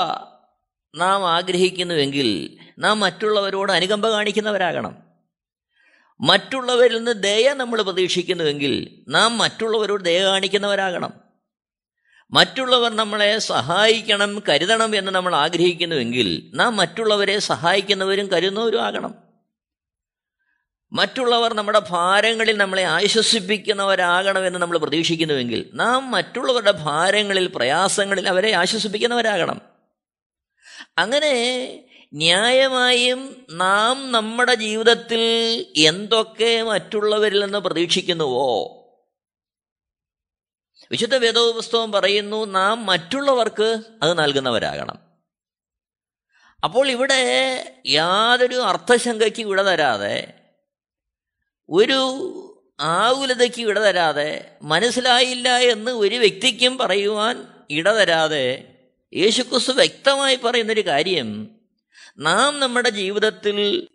നാം 0.94 1.28
ആഗ്രഹിക്കുന്നുവെങ്കിൽ 1.28 2.58
നാം 2.78 3.00
മറ്റുള്ളവരോട് 3.00 3.72
അനുകമ്പ 3.72 4.10
കാണിക്കുന്നവരാകണം. 4.10 4.96
മറ്റുള്ളവരിൽ 6.20 6.96
നിന്ന് 6.96 7.22
ദയ 7.22 7.52
നമ്മൾ 7.52 7.82
പ്രതീക്ഷിക്കുന്നുവെങ്കിൽ 7.82 9.04
നാം 9.08 9.38
മറ്റുള്ളവരോട് 9.38 10.04
ദയ 10.04 10.24
കാണിക്കുന്നവരാകണം. 10.24 11.12
മറ്റുള്ളവർ 12.30 12.96
നമ്മളെ 12.96 13.38
സഹായിക്കണം 13.38 14.42
കരുതണം 14.48 14.96
എന്ന് 14.96 15.12
നമ്മൾ 15.12 15.34
ആഗ്രഹിക്കുന്നുവെങ്കിൽ 15.34 16.50
നാം 16.54 16.76
മറ്റുള്ളവരെ 16.76 17.38
സഹായിക്കുന്നവരും 17.38 18.26
കരുതുന്നവരും 18.26 18.82
ആകണം. 18.82 19.27
മറ്റുള്ളവർ 20.92 21.54
നമ്മുടെ 21.54 21.82
ഭാരങ്ങളിൽ 21.88 22.56
നമ്മളെ 22.56 22.82
ആശ്വസിപ്പിക്കുന്നവരാകണമെന്ന് 22.82 24.58
നമ്മൾ 24.58 24.78
പ്രതീക്ഷിക്കുന്നുവെങ്കിൽ 24.78 25.70
നാം 25.74 26.10
മറ്റുള്ളവരുടെ 26.10 26.70
ഭാരങ്ങളിൽ 26.70 27.46
പ്രയാസങ്ങളിൽ 27.46 28.28
അവരെ 28.28 28.52
ആശ്വസിപ്പിക്കുന്നവരാകണം. 28.52 29.60
അങ്ങനെ 30.98 31.32
ന്യായമായും 32.14 33.46
നാം 33.50 34.12
നമ്മുടെ 34.12 34.54
ജീവിതത്തിൽ 34.54 35.20
എന്തൊക്കെ 35.76 36.62
മറ്റുള്ളവരിൽ 36.62 37.44
നിന്ന് 37.44 37.58
പ്രതീക്ഷിക്കുന്നുവോ? 37.58 38.74
വിശുദ്ധ 40.90 41.16
വേദോപുസ്തകം 41.16 41.92
പറയുന്നു 41.92 42.46
നാം 42.46 42.86
മറ്റുള്ളവർക്ക് 42.86 43.80
അത് 44.02 44.18
നൽകുന്നവരാകണം. 44.18 44.98
അപ്പോൾ 46.64 46.88
ഇവിടെ 46.88 47.20
യാതൊരു 47.86 48.54
അർത്ഥശങ്കയ്ക്ക് 48.54 49.42
വിട 49.42 49.62
തരാതെ 49.62 50.34
ഒരു 51.70 51.98
ആകുലതയ്ക്ക് 52.80 53.62
ഇട 53.62 53.78
തരാതെ 53.78 54.50
മനസ്സിലായില്ല 54.62 55.58
എന്ന് 55.58 55.90
ഒരു 55.90 56.14
വ്യക്തിക്കും 56.14 56.78
പറയുവാൻ 56.78 57.46
ഇടതരാതെ 57.70 58.74
യേശുക്രിസ്തു 59.14 59.72
വ്യക്തമായി 59.72 60.36
പറയുന്നൊരു 60.36 60.80
കാര്യം 60.80 61.48
നാം 62.18 62.60
നമ്മുടെ 62.60 62.88
ജീവിതത്തിൽ 62.88 63.88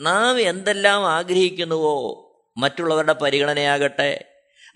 നാം 0.00 0.40
എന്തെല്ലാം 0.40 1.06
ആഗ്രഹിക്കുന്നുവോ 1.06 2.26
മറ്റുള്ളവരുടെ 2.56 3.12
പരിഗണനയാകട്ടെ 3.12 4.24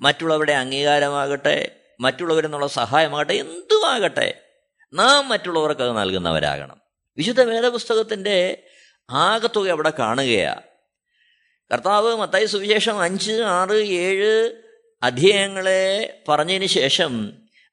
മറ്റുള്ളവരുടെ 0.00 0.52
അംഗീകാരമാകട്ടെ 0.52 1.76
മറ്റുള്ളവരെന്നുള്ള 2.00 2.66
സഹായമാകട്ടെ 2.66 3.32
എന്തുമാകട്ടെ 3.32 4.40
നാം 4.94 5.28
മറ്റുള്ളവർക്ക് 5.28 5.82
അത് 5.82 5.98
നൽകുന്നവരാകണം. 5.98 6.80
വിശുദ്ധ 7.16 7.42
വേദപുസ്തകത്തിന്റെ 7.42 8.62
ആകത്തുക 9.10 9.68
അവിടെ 9.68 9.92
കാണുകയാണ് 9.98 10.73
കർത്താവ് 11.74 12.16
മത്തായി 12.16 12.46
സുവിശേഷം 12.46 13.02
അഞ്ച് 13.02 13.32
ആറ് 13.32 13.76
ഏഴ് 14.00 14.34
അധ്യായങ്ങളെ 15.02 15.84
പറഞ്ഞതിന് 16.28 16.66
ശേഷം 16.66 17.12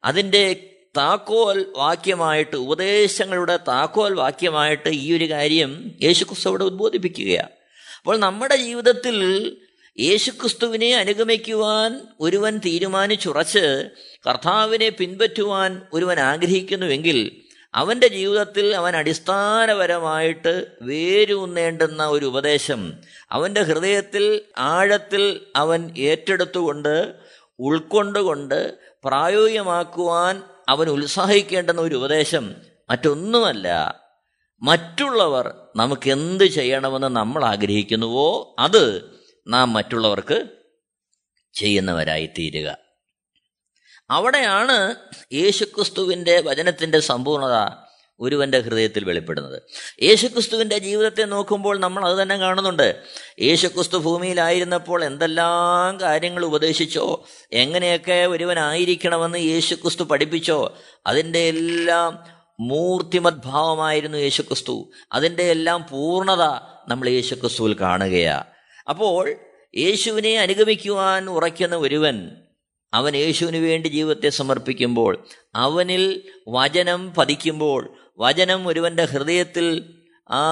അതിന്റെ 0.03 0.41
താക്കോൽ 0.97 1.65
വാക്യമായിട്ട് 1.75 2.55
ഉപദേശങ്ങളുടെ 2.55 3.57
താക്കോൽ 3.67 4.13
വാക്യമായിട്ട് 4.13 4.89
ഈ 4.89 5.13
ഒരു 5.13 5.27
കാര്യം 5.31 5.93
യേശുക്രിസ്തു 6.01 6.49
അവിടെ 6.49 6.63
ഉദ്ബോധിപ്പിക്കുകയാണ് 6.63 7.51
അപ്പോൾ 7.97 8.17
നമ്മുടെ 8.17 8.57
ജീവിതത്തിൽ 8.57 9.17
യേശുക്രിസ്തുവിനെ 9.97 10.95
അനുഗമിക്കുവാൻ 10.95 11.91
ഒരുവൻ 12.19 12.57
തീരുമാനിച്ചുറച്ച് 12.57 13.65
കർത്താവിനെ 14.27 14.89
പിൻപറ്റുവാൻ 14.89 15.81
ഒരുവൻ 15.93 16.19
ആഗ്രഹിക്കുന്നുവെങ്കിൽ 16.19 17.19
അവന്റെ 17.73 18.07
ജീവിതത്തിൽ 18.07 18.75
അവൻ 18.75 18.95
അടിസ്ഥാനപരമായിട്ട് 18.95 20.67
വേരൂന്നേണ്ടുന്ന 20.81 22.07
ഒരു 22.07 22.25
ഉപദേശം. 22.25 22.93
അവന്റെ 23.31 23.61
ഹൃദയത്തിൽ 23.61 24.41
ആഴത്തിൽ 24.57 25.45
അവൻ 25.55 25.97
ഏറ്റെടുത്തുകൊണ്ട് 25.97 27.15
ഉൾക്കൊണ്ടുകൊണ്ട് 27.59 28.77
പ്രായോഗികമാക്കുവാൻ 29.03 30.43
അവൻ 30.69 30.89
ഉത്സാഹിക്കേണ്ടുന്ന 30.89 31.81
ഒരു 31.81 31.95
ഉപദേശം. 31.95 32.55
മറ്റൊന്നുമല്ല 32.89 34.01
മറ്റുള്ളവർ 34.61 35.53
നമുക്ക് 35.75 36.09
എന്ത് 36.11 36.43
ചെയ്യണമെന്ന് 36.43 37.07
നമ്മൾ 37.07 37.45
ആഗ്രഹിക്കുന്നുവോ 37.45 38.55
അത് 38.59 39.11
നാം 39.47 39.73
മറ്റുള്ളവർക്ക് 39.73 40.45
ചെയ്യുന്നവരായി 41.53 42.25
തീരുക 42.25 42.77
അവിടെയാണ് 44.11 44.95
യേശുക്രിസ്തുവിന്റെ 45.33 46.41
വചനത്തിന്റെ 46.41 46.99
സമ്പൂർണത 46.99 47.75
ഒരുവന്റെ 48.19 48.59
ഹൃദയത്തിൽ 48.59 49.03
വെളിപ്പെടുന്നത്. 49.03 49.61
യേശുക്രിസ്തുവിന്റെ 50.01 50.77
ജീവിതത്തെ 50.77 51.21
നോക്കുമ്പോൾ 51.21 51.79
നമ്മൾ 51.79 52.09
അത് 52.09 52.21
തന്നെ 52.21 52.37
കാണുന്നുണ്ട്. 52.37 53.03
യേശുക്രിസ്തു 53.41 53.97
ഭൂമിയിലായിരുന്നപ്പോൾ 53.97 55.03
എന്തെല്ലാം 55.03 56.01
കാര്യങ്ങൾ 56.01 56.45
ഉപദേശിച്ചോ 56.45 57.25
എങ്ങനെയൊക്കെ 57.51 58.25
ഒരുവനായിരിക്കണമെന്ന് 58.25 59.37
യേശുക്രിസ്തു 59.37 60.03
പഠിപ്പിച്ചോ 60.03 60.77
അതിന്റെ 61.07 61.39
എല്ലാം 61.39 62.19
മൂർത്തിമദ്ഭാവമായിരുന്നു 62.59 64.17
യേശുക്രിസ്തു. 64.17 64.91
അതിന്റെ 65.11 65.43
എല്ലാം 65.43 65.85
പൂർണത 65.91 66.43
നമ്മൾ 66.87 67.09
യേശുക്രിസ്തുവിൽ 67.09 67.73
കാണുകയാണ് 67.81 68.43
അപ്പോൾ 68.89 69.35
യേശുവിനെ 69.77 70.39
അനുഗമിക്കുവാൻ 70.39 71.29
ഉറയ്ക്കുന്ന 71.29 71.75
ഒരുവൻ 71.75 72.31
അവൻ 72.93 73.15
യേശുവിന് 73.15 73.57
വേണ്ടി 73.57 73.87
ജീവിതത്തെ 73.87 74.29
സമർപ്പിക്കുമ്പോൾ 74.29 75.27
അവനിൽ 75.55 76.31
വചനം 76.47 77.13
പതിക്കുമ്പോൾ 77.17 77.97
വചനം 78.19 78.67
ഒരുവന്റെ 78.67 79.03
ഹൃദയത്തിൽ 79.05 79.97
ആ 80.31 80.43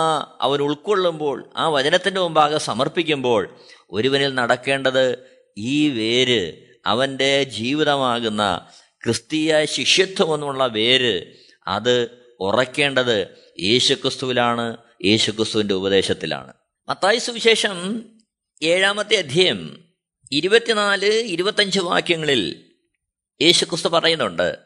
അവൻ 0.42 0.62
ഉൾക്കൊള്ളുമ്പോൾ 0.62 1.54
ആ 1.58 1.68
വചനത്തിന്റെ 1.70 2.22
മുമ്പാകെ 2.22 2.58
സമർപ്പിക്കുമ്പോൾ 2.58 3.58
ഒരുവനിൽ 3.92 4.34
നടക്കേണ്ടത് 4.34 5.30
ഈ 5.58 5.90
വേര് 5.90 6.70
അവന്റെ 6.86 7.44
ജീവിതമാകുന്ന 7.44 8.68
ക്രിസ്തീയ 9.04 9.66
ശിഷ്യത്വം 9.66 10.34
എന്നുള്ള 10.34 10.68
വേര് 10.68 11.34
അത് 11.68 12.10
ഉറയ്ക്കേണ്ടത് 12.40 13.28
യേശുക്രിസ്തുവിലാണ് 13.60 14.78
യേശുക്രിസ്തുവിന്റെ 15.06 15.74
ഉപദേശത്തിലാണ്. 15.74 16.54
മത്തായി 16.90 17.18
സുവിശേഷം 17.18 18.06
ഏഴാമത്തെ 18.64 19.16
അധ്യയം 19.16 19.89
ഇരുപത്തിനാല് 20.32 21.06
ഇരുപത്തഞ്ച് 21.06 21.80
വാക്യങ്ങളിൽ 21.80 22.74
യേശുക്രിസ്തു 23.42 23.88
പറയുന്നുണ്ട് 23.88 24.58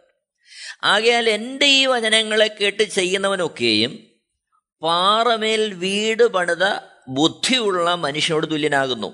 ആകയാൽ 0.83 1.29
എന്റെ 1.29 1.65
ഈ 1.65 1.85
വചനങ്ങളെ 1.85 2.55
കേട്ട് 2.61 2.83
ചെയ്യുന്നവനൊക്കെയും 2.83 4.13
പാറമേൽ 4.81 5.73
വീട് 5.73 6.23
പണിത 6.23 6.63
ബുദ്ധിയുള്ള 7.07 7.95
മനുഷ്യനോട് 7.95 8.51
തുല്യനാകുന്നു. 8.51 9.07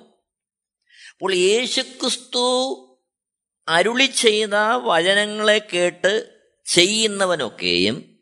അപ്പോൾ 1.12 1.34
യേശുക്രിസ്തു 1.34 2.46
അരുളി 3.68 4.06
ചെയ്ത 4.06 4.54
വചനങ്ങളെ 4.76 5.68
കേട്ട് 5.74 6.32
ചെയ്യുന്നവനൊക്കെയും 6.66 8.20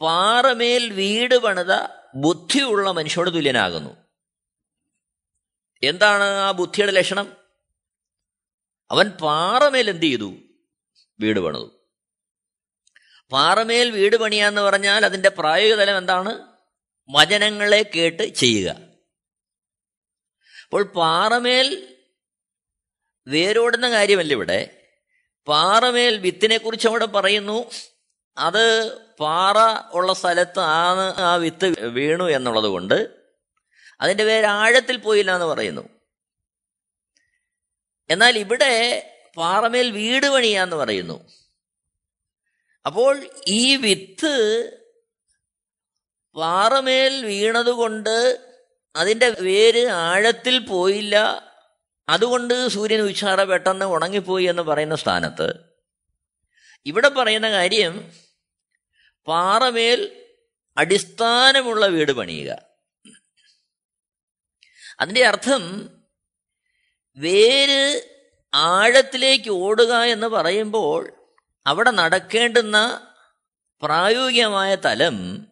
പാറമേൽ 0.00 0.92
വീട് 0.92 1.38
പണിത 1.38 1.72
ബുദ്ധിയുള്ള 2.14 2.90
മനുഷ്യനോട് 2.90 3.34
തുല്യനാകുന്നു. 3.34 4.01
എന്താണ് 5.82 6.24
ആ 6.24 6.50
ബുദ്ധിയുടെ 6.50 6.92
ലക്ഷണം? 6.92 7.36
അവൻ 8.90 9.10
പാറമേൽ 9.10 9.90
എന്ത് 9.90 10.02
ചെയ്തു? 10.02 10.34
വീട് 11.20 11.40
പണിതു. 11.40 11.88
പാറമേൽ 13.30 13.90
വീട് 13.90 14.16
പണിയാന്ന് 14.16 14.60
പറഞ്ഞാൽ 14.60 15.04
അതിന്റെ 15.04 15.28
പ്രായോഗിക 15.28 15.74
തലം 15.74 15.98
എന്താണ്? 15.98 16.56
വചനങ്ങളെ 17.10 17.90
കേട്ട് 17.96 18.22
ചെയ്യുക. 18.22 18.70
അപ്പോൾ 20.64 20.82
പാറമേൽ 20.82 21.98
വേരോടുന്ന 23.26 23.90
കാര്യമല്ല 23.90 24.32
ഇവിടെ. 24.32 24.88
പാറമേൽ 25.46 26.18
വിത്തിനെ 26.18 26.58
കുറിച്ച് 26.58 26.88
അവിടെ 26.88 27.06
പറയുന്നു 27.06 27.70
അത് 28.36 28.96
പാറ 29.16 29.56
ഉള്ള 29.92 30.12
സ്ഥലത്ത് 30.12 30.60
ആ 30.60 31.36
വിത്ത് 31.36 31.80
വീണു 31.86 32.24
എന്നുള്ളത് 32.24 32.64
കൊണ്ട് 32.64 33.21
അതിന്റെ 34.00 34.24
പേര് 34.24 34.46
ആഴത്തിൽ 34.46 34.96
പോയില്ല 34.96 35.34
എന്ന് 35.34 35.46
പറയുന്നു. 35.46 35.88
എന്നാൽ 38.10 38.38
ഇവിടെ 38.38 39.08
പാറമേൽ 39.36 39.90
വീട് 39.90 40.26
പണിയാന്ന് 40.26 40.76
പറയുന്നു. 40.76 41.32
അപ്പോൾ 42.86 43.28
ഈ 43.48 43.76
വിത്ത് 43.76 44.72
പാറമേൽ 46.34 47.26
വീണതുകൊണ്ട് 47.26 48.48
അതിന്റെ 48.96 49.28
വേര് 49.40 49.88
ആഴത്തിൽ 49.88 50.58
പോയില്ല. 50.58 51.16
അതുകൊണ്ട് 52.08 52.68
സൂര്യൻ 52.68 53.00
ഉച്ചാറ 53.00 53.44
പെട്ടെന്ന് 53.44 53.86
ഉണങ്ങിപ്പോയി 53.86 54.44
എന്ന് 54.44 54.62
പറയുന്ന 54.62 54.96
സ്ഥാനത്ത്. 54.96 55.54
ഇവിടെ 56.86 57.08
പറയുന്ന 57.08 57.50
കാര്യം 57.50 58.12
പാറമേൽ 59.26 60.26
അടിസ്ഥാനമുള്ള 60.76 61.86
വീട് 61.86 62.12
പണിയുക. 62.12 62.71
അതിന്റെ 65.02 65.26
അർത്ഥം 65.26 65.62
വേര് 67.16 68.02
ആഴത്തിലേക്ക് 68.54 69.50
ഓടുക 69.50 69.94
എന്ന് 69.94 70.26
പറയുമ്പോൾ 70.26 71.12
അവിടെ 71.66 71.90
നടക്കേണ്ടുന്ന 71.90 73.08
പ്രായോഗികമായ 73.82 74.74
തലം 74.74 75.46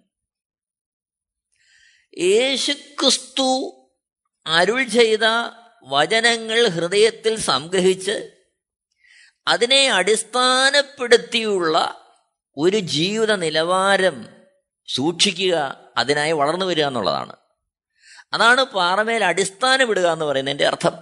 യേശുക്രിസ്തു 2.18 3.48
അരുൾ 4.46 4.82
ചെയ്ത 4.82 5.24
വചനങ്ങൾ 5.82 6.68
ഹൃദയത്തിൽ 6.68 7.36
സംഗ്രഹിച്ച് 7.36 8.46
അതിനെ 9.48 9.90
അടിസ്ഥാനപ്പെടുത്തിയുള്ള 9.90 11.76
ഒരു 12.56 12.76
ജീവിത 12.76 13.32
നിലവാരം 13.32 14.28
സൂക്ഷിക്കുക 14.88 15.86
അതിനായി 15.96 16.32
വളർന്നു 16.32 16.66
വരിക 16.66 16.86
എന്നുള്ളതാണ്. 16.86 17.39
അതാണ് 18.32 18.64
പാറമേൽ 18.64 19.24
അടിസ്ഥാനം 19.24 19.90
ഇടുക 19.90 20.08
എന്ന് 20.08 20.24
പറയുന്നതിന്റെ 20.24 20.66
അർത്ഥം. 20.66 20.92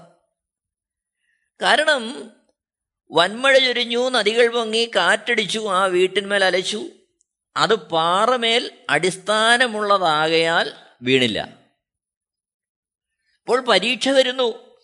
കാരണം 1.62 2.30
വന്മഴ 3.12 3.58
ചൊരിഞ്ഞു 3.58 4.08
നദികൾ 4.08 4.52
പൊങ്ങി 4.52 4.90
കാറ്റടിച്ചു 4.96 5.58
ആ 5.58 5.84
വീട്ടിന്മേൽ 5.84 6.44
അലച്ചു. 6.44 6.86
അത് 7.56 7.74
പാറമേൽ 7.74 8.78
അടിസ്ഥാനമുള്ളതാകയാൽ 8.90 10.72
വീണില്ല. 11.02 11.40
അപ്പോൾ 13.40 13.60
പരീക്ഷ 13.60 14.08
വരുന്നു. 14.08 14.76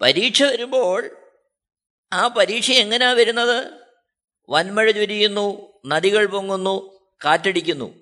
പരീക്ഷ 0.00 0.42
വരുമ്പോൾ 0.42 1.10
ആ 2.12 2.28
പരീക്ഷ 2.28 2.70
എങ്ങനെയാ 2.70 3.12
വരുന്നത്? 3.12 3.72
വന്മഴ 4.48 4.90
ചൊരിയുന്നു 4.90 5.72
നദികൾ 5.86 6.26
പൊങ്ങുന്നു 6.26 7.00
കാറ്റടിക്കുന്നു. 7.24 8.01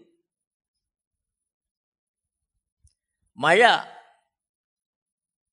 മഴ. 3.41 3.61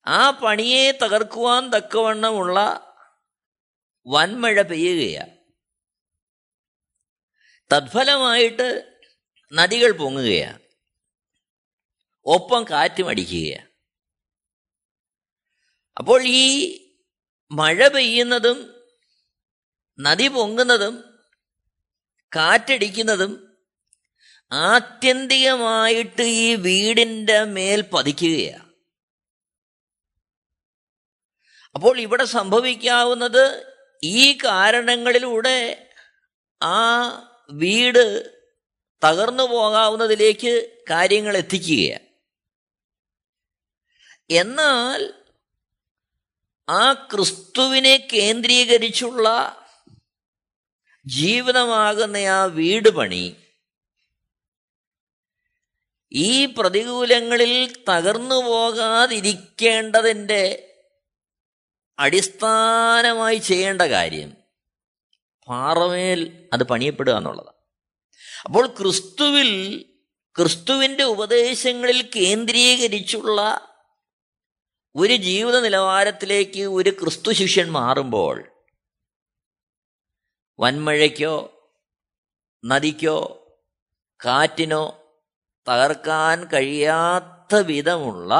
ആ 0.06 0.32
പണിയെ 0.32 0.92
തകർക്കുവാൻ 0.92 1.72
തക്കവണ്ണമുള്ള 1.76 2.58
വൻമഴ 4.06 4.62
പെയ്യുകയാണ് 4.62 5.34
തത്ഫലമായിട്ട് 7.72 8.68
നദികൾ 9.54 9.92
പൊങ്ങുകയാണ് 9.92 10.62
ഒപ്പം 12.26 12.64
കാറ്റും 12.64 13.10
അടിക്കുകയാണ് 13.10 13.68
അപ്പോൾ 15.98 16.22
ഈ 16.40 16.46
മഴ 17.52 17.88
പെയ്യുന്നതും 17.88 18.58
നദി 20.00 20.28
പൊങ്ങുന്നതും 20.28 20.96
കാറ്റടിക്കുന്നതും 22.32 23.32
ആത്യന്തികമായിട്ട് 24.52 26.22
ഈ 26.22 26.56
വീടിന്റെ 26.56 27.44
മേൽ 27.44 27.82
പതിക്കുകയാണ്. 27.82 28.68
അപ്പോൾ 31.76 32.00
ഇവിടെ 32.00 32.26
സംഭവിക്കാവുന്നത് 32.26 33.76
ഈ 34.04 34.38
കാരണങ്ങളിലൂടെ 34.38 35.90
ആ 36.64 36.80
വീട് 37.52 38.38
തകർന്നു 39.04 39.44
പോകാവുന്നതിലേക്ക് 39.44 40.84
കാര്യങ്ങൾ 40.90 41.38
എത്തിക്കുകയാണ്. 41.38 42.06
എന്നാൽ 44.30 45.14
ആ 46.70 46.94
ക്രിസ്തുവിനെ 46.94 48.08
കേന്ദ്രീകരിച്ചുള്ള 48.14 49.28
ജീവിതമാകുന്ന 51.06 52.18
ആ 52.18 52.46
വീട് 52.46 52.90
പണി 52.90 53.36
ഈ 56.12 56.46
പ്രതികൂലങ്ങളിൽ 56.46 57.84
തകർന്നു 57.90 58.36
പോകാതിരിക്കേണ്ടതിന്റെ 58.36 60.74
അടിസ്ഥാനമായി 62.00 63.38
ചെയ്യേണ്ട 63.38 63.82
കാര്യം 63.82 64.38
പാറമേൽ 65.48 66.50
അത് 66.54 66.64
പണിയപ്പെടുക 66.64 67.18
എന്നുള്ളതാണ്. 67.18 67.58
അപ്പോൾ 68.46 68.68
ക്രിസ്തുവിൽ 68.68 69.86
ക്രിസ്തുവിന്റെ 70.36 71.04
ഉപദേശങ്ങളിൽ 71.04 72.10
കേന്ദ്രീകരിച്ചുള്ള 72.16 73.72
ഒരു 74.96 75.14
ജീവിത 75.14 75.60
നിലവാരത്തിലേക്ക് 75.60 76.62
ഒരു 76.62 76.90
ക്രിസ്തു 76.90 77.32
ശിഷ്യൻ 77.32 77.72
മാറുമ്പോൾ 77.72 78.52
വന്മഴയ്ക്കോ 80.60 81.66
നദിക്കോ 82.66 83.48
കാറ്റിനോ 84.26 85.07
തകർക്കാൻ 85.70 86.44
കഴിയാത്ത 86.44 87.56
വിധമുള്ള 87.56 88.34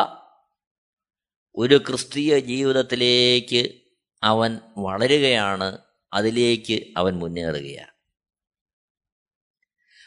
ഒരു 1.56 1.78
ക്രിസ്തീയ 1.78 2.40
ജീവിതത്തിലേക്ക് 2.40 3.82
അവൻ 4.24 4.60
വളരുകയാണ് 4.78 5.78
അതിലേക്ക് 6.14 6.94
അവൻ 6.98 7.20
മുന്നേറുകയാണ്. 7.20 7.92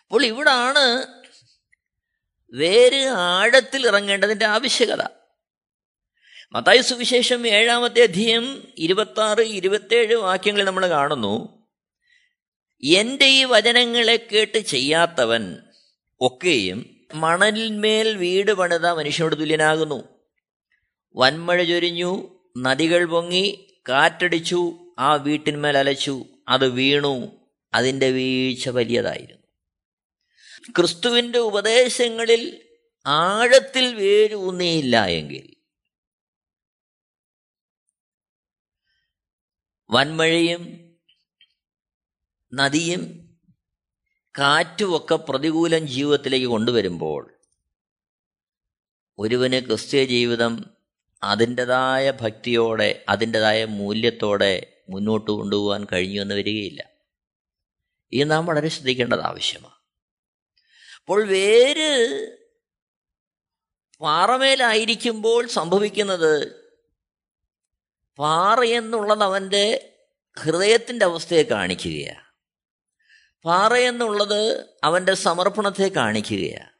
അപ്പോൾ 0.03 0.27
ഇവിടാണ് 0.27 1.07
വേര് 2.57 3.07
ആഴത്തിൽ 3.07 3.87
ഇറങ്ങേണ്ടതിന്റെ 3.87 4.45
ആവശ്യകത. 4.45 5.03
മത്തായി 6.53 6.81
സുവിശേഷം 6.81 7.47
ഏഴാമത്തെ 7.47 8.03
അധ്യയം 8.03 8.73
ഇരുപത്തി 8.79 9.21
ആറ് 9.21 9.41
ഇരുപത്തേഴ് 9.41 10.15
വാക്യങ്ങൾ 10.15 10.65
നമ്മൾ 10.65 10.89
കാണുന്നു 10.89 11.69
എന്റെ 12.85 13.25
ഈ 13.25 13.45
വചനങ്ങളെ 13.45 14.29
കേട്ട് 14.33 14.59
ചെയ്യാത്തവൻ 14.59 15.59
ഒക്കെയും 16.21 17.00
മണലിന്മേൽ 17.15 18.17
വീട് 18.17 18.53
പണിത 18.53 18.87
മനുഷ്യനോട് 18.87 19.41
തുല്യനാകുന്നു. 19.41 20.09
വൻമഴ 21.17 21.63
ചൊരിഞ്ഞു 21.63 22.41
നദികൾ 22.59 23.05
പൊങ്ങി 23.05 23.77
കാറ്റടിച്ചു 23.89 24.79
ആ 24.99 25.15
വീട്ടിന്മേൽ 25.15 25.79
അലച്ചു 25.79 26.25
അത് 26.49 26.69
വീണു 26.69 27.47
അതിന്റെ 27.75 28.11
വീഴ്ച 28.11 28.69
വലിയതായിരുന്നു. 28.69 29.47
ക്രിസ്തുവിന്റെ 30.77 31.39
ഉപദേശങ്ങളിൽ 31.39 32.63
ആഴത്തിൽ 33.07 33.95
വേരൂന്നിയില്ല 33.95 35.07
എങ്കിൽ. 35.07 35.57
വൻമഴയും 39.91 40.95
നദിയും 42.55 43.30
കാറ്റുമൊക്കെ 44.39 45.15
പ്രതികൂലം 45.15 45.89
ജീവിതത്തിലേക്ക് 45.89 46.47
കൊണ്ടുവരുമ്പോൾ 46.47 47.35
ഒരുവന് 49.19 49.67
ക്രിസ്തീയ 49.67 50.05
ജീവിതം 50.05 50.65
അതിന്റെതായ 51.23 52.11
ഭക്തിയോടെ 52.11 53.05
അതിന്റെതായ 53.09 53.65
മൂല്യത്തോടെ 53.65 54.83
മുന്നോട്ട് 54.89 55.31
കൊണ്ടുപോകാൻ 55.31 55.87
കഴിഞ്ഞു 55.93 56.23
എന്ന് 56.23 56.35
വരികയില്ല. 56.35 56.91
ഈ 58.13 58.23
നാം 58.23 58.47
വളരെ 58.47 58.69
ശ്രദ്ധിക്കേണ്ടത് 58.69 59.21
ആവശ്യമാണ്. 59.21 59.75
അപ്പോൾ 61.01 61.27
വേര് 61.27 62.27
പാറമേലായിരിക്കുമ്പോൾ 64.01 65.47
സംഭവിക്കുന്നത് 65.47 66.65
പാറ 68.19 68.61
എന്നുള്ളത് 68.61 69.23
അവന്റെ 69.23 69.93
ഹൃദയത്തിന്റെ 70.39 71.05
അവസ്ഥയെ 71.05 71.43
കാണിക്കുകയാണ്. 71.43 72.30
പാറ 73.45 73.75
എന്നുള്ളത് 73.75 74.67
അവന്റെ 74.85 75.15
സമർപ്പണത്തെ 75.15 75.89
കാണിക്കുകയാണ് 75.89 76.71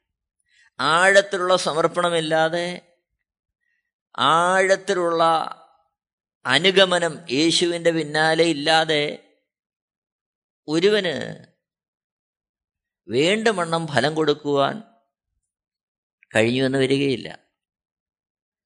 ആഴത്തിലുള്ള 0.81 1.57
സമർപ്പണമില്ലാതെ 1.57 2.97
ആഴത്തിലുള്ള 4.19 5.23
അനുഗമനം 6.47 7.27
യേശുവിന്റെ 7.31 7.91
പിന്നാലെ 7.91 8.45
ഇല്ലാതെ 8.45 9.35
ഒരുവന് 10.69 11.45
വേണ്ടമണ്ണം 13.09 13.87
ഫലം 13.87 14.15
കൊടുക്കുവാൻ 14.15 14.83
കഴിഞ്ഞുവെന്ന് 16.37 16.79
വരികയില്ല. 16.79 17.39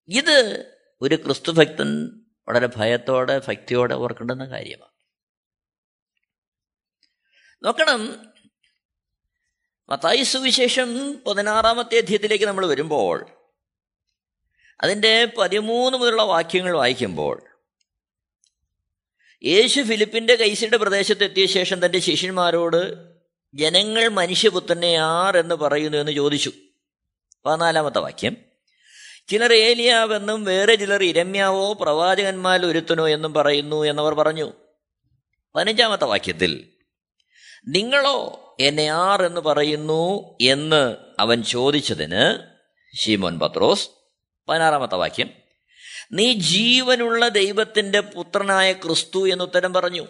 ഇത് 0.09 0.67
ഒരു 1.03 1.15
ക്രിസ്തുഭക്തൻ 1.15 2.21
വളരെ 2.49 2.69
ഭയത്തോടെ 2.77 3.41
ഭക്തിയോടെ 3.49 3.95
ഓർക്കേണ്ടുന്ന 3.95 4.45
കാര്യമാണ്. 4.45 4.94
നോക്കണം. 7.65 8.27
മത്തായി 9.89 10.23
സുവിശേഷം 10.23 11.21
പതിനാറാമത്തെ 11.27 11.97
അധ്യയത്തിലേക്ക് 11.99 12.45
നമ്മൾ 12.45 12.67
വരുമ്പോൾ 12.67 13.27
അതിന്റെ 14.81 15.29
പതിമൂന്ന് 15.39 15.99
മുതലുള്ള 15.99 16.23
വാക്യങ്ങൾ 16.23 16.77
വായിക്കുമ്പോൾ 16.77 17.43
യേശു 19.45 19.81
ഫിലിപ്പിന്റെ 19.81 20.35
കൈസിയുടെ 20.35 20.77
പ്രദേശത്തെത്തിയ 20.77 21.47
ശേഷം 21.47 21.87
തന്റെ 21.87 21.99
ശിഷ്യന്മാരോട് 21.99 22.95
ജനങ്ങൾ 23.55 24.09
മനുഷ്യപുത്രനെ 24.09 24.97
ആർ 24.97 25.39
എന്ന് 25.39 25.55
പറയുന്നു 25.55 25.99
എന്ന് 25.99 26.13
ചോദിച്ചു. 26.13 26.53
പതിനാലാമത്തെ 27.47 27.99
വാക്യം. 27.99 28.37
ചിലർ 29.29 29.53
ഏലിയാവെന്നും 29.53 30.45
വേറെ 30.45 30.75
ചിലർ 30.75 31.03
ഇരമ്യാവോ 31.03 31.73
പ്രവാചകന്മാരിൽ 31.73 32.67
ഒരുത്തനോ 32.67 33.09
എന്നും 33.09 33.35
പറയുന്നു 33.35 33.85
എന്നവർ 33.85 34.15
പറഞ്ഞു. 34.15 34.53
പതിനഞ്ചാമത്തെ 35.55 36.05
വാക്യത്തിൽ 36.05 36.74
നിങ്ങളോ 37.69 38.41
എന്നെ 38.61 38.89
ആർ 38.89 39.23
എന്ന് 39.23 39.41
പറയുന്നു 39.41 40.37
എന്ന് 40.41 40.97
അവൻ 41.19 41.43
ചോദിച്ചതിന് 41.43 42.47
ഷീമോൻ 42.97 43.39
പത്രോസ് 43.39 43.89
പതിനാറാമത്തെ 44.49 44.95
വാക്യം 44.95 45.31
നീ 46.13 46.33
ജീവനുള്ള 46.33 47.29
ദൈവത്തിന്റെ 47.29 48.01
പുത്രനായ 48.01 48.73
ക്രിസ്തു 48.73 49.29
എന്ന് 49.29 49.45
ഉത്തരം 49.45 49.73
പറഞ്ഞു. 49.73 50.07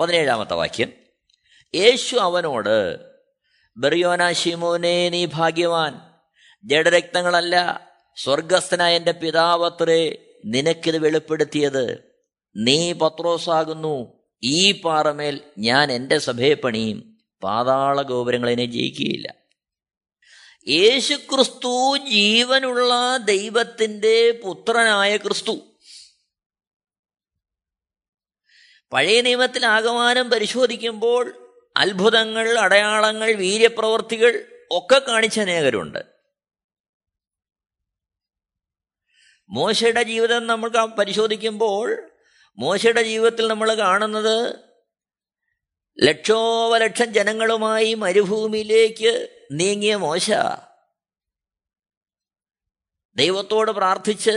പതിനേഴാമത്തെ 0.00 0.54
വാക്യം 0.54 0.92
യേശു 1.74 2.16
അവനോട് 2.16 2.96
ബെറിയോന 3.76 4.32
ഷീമോനെ 4.32 5.08
നീ 5.08 5.26
ഭാഗ്യവാൻ. 5.26 6.00
ജഡരക്തങ്ങളല്ല 6.64 7.88
സ്വർഗസ്ഥനായ 8.16 8.96
എന്റെ 8.96 9.12
പിതാവത്രേ 9.12 10.16
നിനക്കിത് 10.44 10.98
വെളിപ്പെടുത്തിയത്. 10.98 12.12
നീ 12.56 12.92
പത്രോസാകുന്നു. 12.92 14.19
ഈ 14.42 14.80
പാറമേൽ 14.80 15.40
ഞാൻ 15.58 15.92
എന്റെ 15.92 16.18
സഭയെ 16.18 16.54
പണിയും. 16.54 17.18
പാതാള 17.42 18.02
ഗോപുരങ്ങളെ 18.02 18.54
ജയിക്കുകയില്ല. 18.54 19.34
യേശു 20.68 21.14
ക്രിസ്തു 21.14 21.96
ജീവനുള്ള 21.96 23.16
ദൈവത്തിന്റെ 23.16 24.40
പുത്രനായ 24.44 25.16
ക്രിസ്തു. 25.16 25.60
പഴയ 28.92 29.20
നിയമത്തിൽ 29.20 29.66
ആകമാനം 29.66 30.30
പരിശോധിക്കുമ്പോൾ 30.30 31.50
അത്ഭുതങ്ങൾ 31.76 32.58
അടയാളങ്ങൾ 32.58 33.32
വീര്യപ്രവർത്തികൾ 33.32 34.60
ഒക്കെ 34.70 34.98
കാണിച്ച 34.98 35.40
അനേകരുണ്ട്. 35.40 35.98
മോശയുടെ 39.48 40.02
ജീവിതം 40.02 40.46
നമ്മൾ 40.46 40.68
പരിശോധിക്കുമ്പോൾ 40.98 42.09
മോശയുടെ 42.58 43.02
ജീവിതത്തിൽ 43.02 43.48
നമ്മൾ 43.48 43.74
കാണുന്നത് 43.74 44.36
ലക്ഷോപലക്ഷം 45.98 47.12
ജനങ്ങളുമായി 47.12 47.94
മരുഭൂമിയിലേക്ക് 47.94 49.12
നീങ്ങിയ 49.52 49.94
മോശ. 49.96 50.28
ദൈവത്തോട് 53.16 53.70
പ്രാർത്ഥിച്ച് 53.70 54.34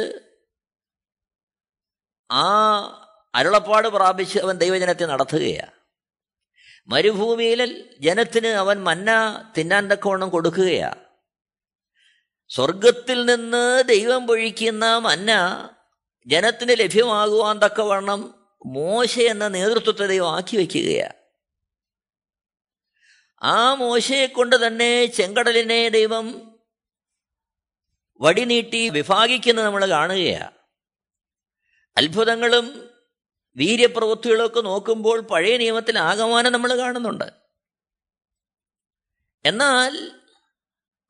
ആ 2.30 2.46
അരുളപ്പാട് 3.34 3.88
പ്രാപിച്ച് 3.88 4.40
അവൻ 4.40 4.58
ദൈവജനത്തെ 4.58 5.06
നടത്തുകയാണ് 5.06 5.72
മരുഭൂമിയിൽ 6.90 7.62
ജനത്തിന് 8.00 8.48
അവൻ 8.48 8.84
മന്ന 8.84 9.10
തിന്നാൻ 9.58 9.92
തക്കവണ്ണം 9.92 10.30
കൊടുക്കുകയാണ് 10.30 11.02
സ്വർഗത്തിൽ 12.52 13.26
നിന്ന് 13.26 13.84
ദൈവം 13.88 14.28
പൊഴിക്കുന്ന 14.28 14.98
മന്ന 15.00 15.32
ജനത്തിന് 16.28 16.80
ലഭ്യമാകുവാൻ 16.80 17.60
തക്കവണ്ണം 17.60 18.46
മോശ 18.66 19.20
എന്ന 19.20 19.48
നേതൃത്വത്തെ 19.48 20.08
ദൈവം 20.08 20.36
ആക്കി 20.36 20.58
വയ്ക്കുകയാണ്. 20.58 21.14
ആ 23.44 23.74
മോശയെ 23.74 24.26
കൊണ്ട് 24.26 24.68
തന്നെ 24.68 25.06
ചെങ്കടലിനെ 25.06 25.90
ദൈവം 25.90 26.56
വടിനീട്ടി 28.22 28.90
വിഭാഗിക്കുന്ന 28.90 29.64
നമ്മൾ 29.64 29.90
കാണുകയാണ്. 29.90 30.52
അത്ഭുതങ്ങളും 31.98 32.90
വീര്യപ്രവൃത്തികളൊക്കെ 33.56 34.62
നോക്കുമ്പോൾ 34.62 35.22
പഴയ 35.22 35.58
നിയമത്തിൽ 35.58 36.00
ആകമാനം 36.00 36.52
നമ്മൾ 36.52 36.78
കാണുന്നുണ്ട്. 36.78 37.34
എന്നാൽ 39.46 40.12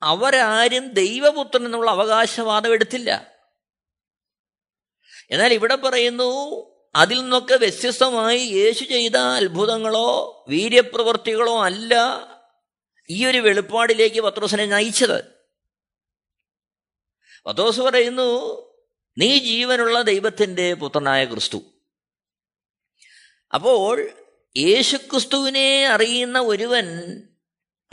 അവരാരും 0.03 0.91
ദൈവപുത്രൻ 0.91 1.65
എന്നുള്ള 1.65 1.91
അവകാശവാദം 1.91 2.73
എടുത്തില്ല. 2.73 3.32
എന്നാൽ 5.33 5.53
ഇവിടെ 5.53 5.75
പറയുന്നു 5.75 6.63
അതിൽ 6.95 7.21
നിന്നൊക്കെ 7.21 7.55
വ്യത്യസ്തമായി 7.55 8.39
യേശു 8.39 8.83
ചെയ്ത 8.83 9.15
അത്ഭുതങ്ങളോ 9.15 10.45
വീര്യപ്രവൃത്തികളോ 10.49 11.63
അല്ല 11.63 11.95
ഈ 13.09 13.25
ഒരു 13.25 13.37
വെളിപ്പാടിലേക്ക് 13.37 14.21
പത്രോസിനെ 14.21 14.65
നയിച്ചത്. 14.65 15.23
പത്രോസ് 17.45 17.81
പറയുന്നു 17.81 18.29
നീ 19.17 19.37
ജീവനുള്ള 19.37 20.01
ദൈവത്തിന്റെ 20.01 20.73
പുത്രനായ 20.73 21.25
ക്രിസ്തു. 21.25 21.61
അപ്പോൾ 23.53 24.09
യേശുക്രിസ്തുവിനെ 24.57 25.87
അറിയുന്ന 25.87 26.39
ഒരുവൻ 26.39 27.17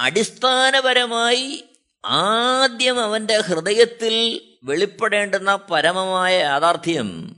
അടിസ്ഥാനപരമായി 0.01 1.65
ആദ്യം 2.05 3.01
അവന്റെ 3.01 3.41
ഹൃദയത്തിൽ 3.41 4.47
വെളിപ്പെടേണ്ടുന്ന 4.63 5.57
പരമമായ 5.71 6.39
യാഥാർത്ഥ്യം 6.39 7.37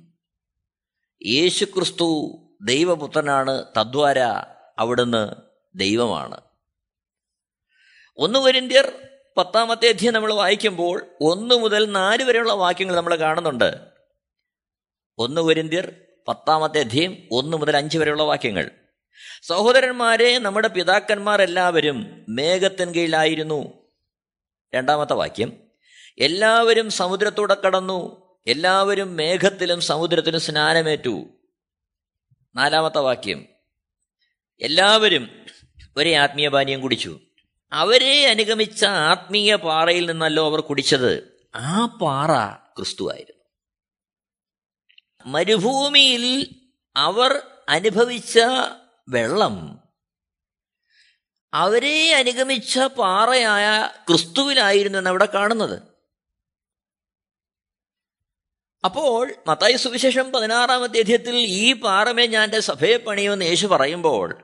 യേശുക്രിസ്തു 1.27 2.39
ദൈവപുത്രനാണ് 2.63 3.65
തദ്വാര 3.81 4.19
അവിടുന്ന് 4.79 5.33
ദൈവമാണ്. 5.75 6.41
ഒന്ന് 8.17 8.39
വരിന്ത്യർ 8.39 8.93
പത്താമത്തെ 9.37 9.89
അധ്യയം 9.89 10.15
നമ്മൾ 10.15 10.33
വായിക്കുമ്പോൾ 10.33 11.07
ഒന്ന് 11.21 11.55
മുതൽ 11.55 11.85
നാല് 11.85 12.23
വരെയുള്ള 12.23 12.53
വാക്യങ്ങൾ 12.53 12.97
നമ്മൾ 12.97 13.17
കാണുന്നുണ്ട്. 13.17 13.77
ഒന്ന് 15.19 15.41
വരിന്ത്യർ 15.41 15.93
പത്താമത്തെ 16.29 16.79
അധ്യയം 16.79 17.17
ഒന്ന് 17.33 17.57
മുതൽ 17.57 17.77
അഞ്ച് 17.77 17.99
വരെയുള്ള 17.99 18.23
വാക്യങ്ങൾ. 18.23 18.71
സഹോദരന്മാരെ 19.43 20.39
നമ്മുടെ 20.39 20.69
പിതാക്കന്മാർ 20.69 21.43
എല്ലാവരും 21.43 22.27
മേഘത്തിൻ 22.29 22.91
കീഴിലായിരുന്നു. 22.91 23.73
രണ്ടാമത്തെ 24.75 25.15
വാക്യം. 25.15 25.72
എല്ലാവരും 26.19 26.91
സമുദ്രത്തൂടെ 26.91 27.57
കടന്നു. 27.67 28.23
എല്ലാവരും 28.47 29.17
മേഘത്തിലും 29.17 29.81
സമുദ്രത്തിലും 29.81 30.41
സ്നാനമേറ്റു. 30.41 31.25
നാലാമത്തെ 32.55 32.99
വാക്യം. 32.99 33.47
എല്ലാവരും 34.61 35.47
ഒരേ 35.97 36.15
ആത്മീയ 36.15 36.49
പാനീയം 36.49 36.81
കുടിച്ചു. 36.81 37.21
അവരെ 37.73 38.27
അനുഗമിച്ച 38.27 38.85
ആത്മീയ 38.85 39.57
പാറയിൽ 39.57 40.07
നിന്നല്ലോ 40.07 40.47
അവർ 40.47 40.61
കുടിച്ചത്. 40.61 41.41
ആ 41.55 41.87
പാറ 41.87 42.57
ക്രിസ്തു 42.77 43.13
ആയിരുന്നു. 43.13 43.43
മരുഭൂമിയിൽ 45.27 46.55
അവർ 46.97 47.43
അനുഭവിച്ച 47.69 48.39
വെള്ളം 49.09 49.79
അവരെ 51.55 52.15
അനുഗമിച്ച 52.15 52.79
പാറയായ 52.79 53.91
ക്രിസ്തുവിലായിരുന്നു 54.09 54.99
എന്ന് 54.99 55.11
അവിടെ 55.11 55.29
കാണുന്നത്. 55.35 55.92
അപ്പോൾ 58.85 59.35
മത്തായി 59.47 59.77
സുവിശേഷം 59.77 60.33
പതിനാറാമത്തെ 60.33 60.99
അധ്യയത്തിൽ 61.01 61.35
ഈ 61.35 61.73
പാറമേ 61.73 62.27
ഞാൻ 62.27 62.45
എന്റെ 62.45 62.61
സഭയെ 62.61 62.97
പണിയുമെന്ന് 62.97 63.45
യേശു 63.45 63.67
പറയുമ്പോൾ 63.67 64.35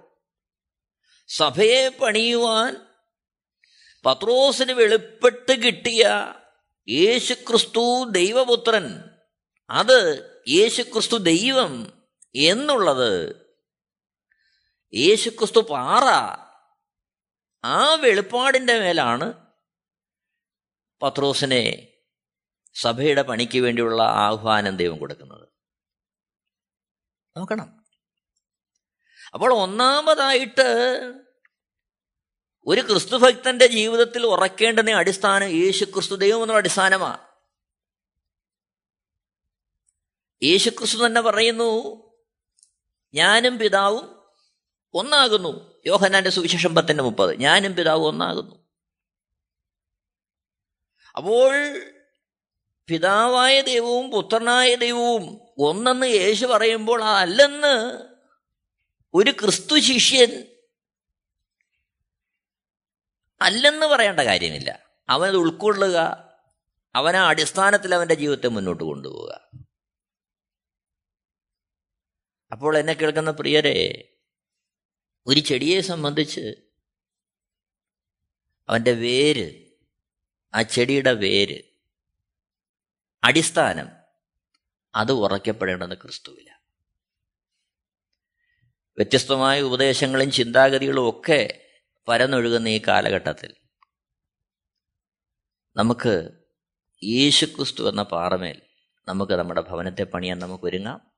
സഭയെ 1.28 1.88
പണിയുവാൻ 1.88 2.76
പത്രോസിന് 4.04 4.72
വെളിപ്പെട്ട് 4.72 5.62
കിട്ടിയ 5.64 6.02
യേശുക്രിസ്തു 6.88 8.04
ദൈവപുത്രൻ 8.10 9.12
അത് 9.70 10.28
യേശുക്രിസ്തു 10.48 11.16
ദൈവം 11.16 11.72
എന്നുള്ളത് 12.34 13.36
യേശുക്രിസ്തു 14.92 15.60
പാറ 15.60 16.06
ആ 17.64 17.94
വെളിപ്പാടിന്റെ 17.94 18.78
മേലാണ് 18.78 19.26
പത്രോസിനെ 21.02 21.87
സഭയുടെ 22.80 23.22
പണിക്ക് 23.22 23.58
വേണ്ടിയുള്ള 23.58 24.02
ആഹ്വാനം 24.02 24.76
ദൈവം 24.76 24.98
കൊടുക്കുന്നത്. 24.98 25.48
നോക്കണം. 27.36 27.84
അപ്പോൾ 29.34 29.52
ഒന്നാമതായിട്ട് 29.52 31.12
ഒരു 32.66 32.80
ക്രിസ്തുഭക്തന്റെ 32.80 33.66
ജീവിതത്തിൽ 33.66 34.26
ഉറക്കേണ്ടുന്ന 34.26 34.90
അടിസ്ഥാനം 34.90 35.48
യേശു 35.48 35.84
ക്രിസ്തു 35.84 36.14
ദൈവം 36.14 36.36
എന്നുള്ള 36.36 36.56
അടിസ്ഥാനമാണ് 36.56 37.28
യേശു 40.44 40.70
ക്രിസ്തു 40.70 41.06
തന്നെ 41.06 41.20
പറയുന്നു 41.20 42.02
ഞാനും 43.14 43.58
പിതാവും 43.58 44.26
ഒന്നാകുന്നു. 44.94 45.82
യോഹനാന്റെ 45.86 46.30
സുവിശേഷം 46.30 46.74
പത്തിന്റെ 46.74 47.04
മുപ്പത്. 47.04 47.34
ഞാനും 47.34 47.76
പിതാവും 47.76 48.08
ഒന്നാകുന്നു. 48.08 48.68
അപ്പോൾ 51.16 51.82
പിതാവായ 52.88 53.60
ദൈവവും 53.60 54.10
പുത്രനായ 54.10 54.74
ദൈവവും 54.74 55.40
ഒന്നെന്ന് 55.58 56.06
യേശു 56.06 56.46
പറയുമ്പോൾ 56.46 57.04
അതല്ലെന്ന് 57.04 58.04
ഒരു 59.14 59.30
ക്രിസ്തു 59.30 59.78
ശിഷ്യൻ 59.78 60.46
അല്ലെന്ന് 63.40 63.86
പറയേണ്ട 63.86 64.20
കാര്യമില്ല. 64.20 64.86
അവനത് 65.08 65.36
ഉൾക്കൊള്ളുക 65.36 65.98
അവനെ 66.94 67.18
അടിസ്ഥാനത്തിൽ 67.18 67.94
അവന്റെ 67.94 68.14
ജീവിതത്തെ 68.14 68.48
മുന്നോട്ട് 68.48 68.84
കൊണ്ടുപോവുക. 68.84 69.50
അപ്പോൾ 72.52 72.78
എന്നെ 72.78 72.92
കേൾക്കുന്ന 72.92 73.30
പ്രിയരെ 73.30 74.08
ഒരു 75.26 75.40
ചെടിയെ 75.40 75.80
സംബന്ധിച്ച് 75.80 76.54
അവന്റെ 78.68 78.92
വേര് 78.92 79.72
ആ 80.54 80.62
ചെടിയുടെ 80.62 81.12
വേര് 81.12 81.67
അടിസ്ഥാനം. 83.24 83.88
അത് 84.94 85.12
ഉറയ്ക്കപ്പെടേണ്ടത് 85.12 85.98
ക്രിസ്തുവില 85.98 86.50
വ്യത്യസ്തമായ 88.96 89.60
ഉപദേശങ്ങളും 89.60 90.30
ചിന്താഗതികളും 90.30 91.08
ഒക്കെ 91.08 91.70
പരന്നൊഴുകുന്ന 92.08 92.68
ഈ 92.68 92.82
കാലഘട്ടത്തിൽ 92.88 93.54
നമുക്ക് 95.76 96.30
യേശുക്രിസ്തു 97.04 97.88
എന്ന 97.88 98.02
പാറമേൽ 98.02 98.62
നമുക്ക് 99.08 99.32
നമ്മുടെ 99.32 99.60
ഭവനത്തെ 99.60 100.02
പണിയാൻ 100.02 100.38
നമുക്ക് 100.38 100.64
ഒരുങ്ങാം. 100.64 101.10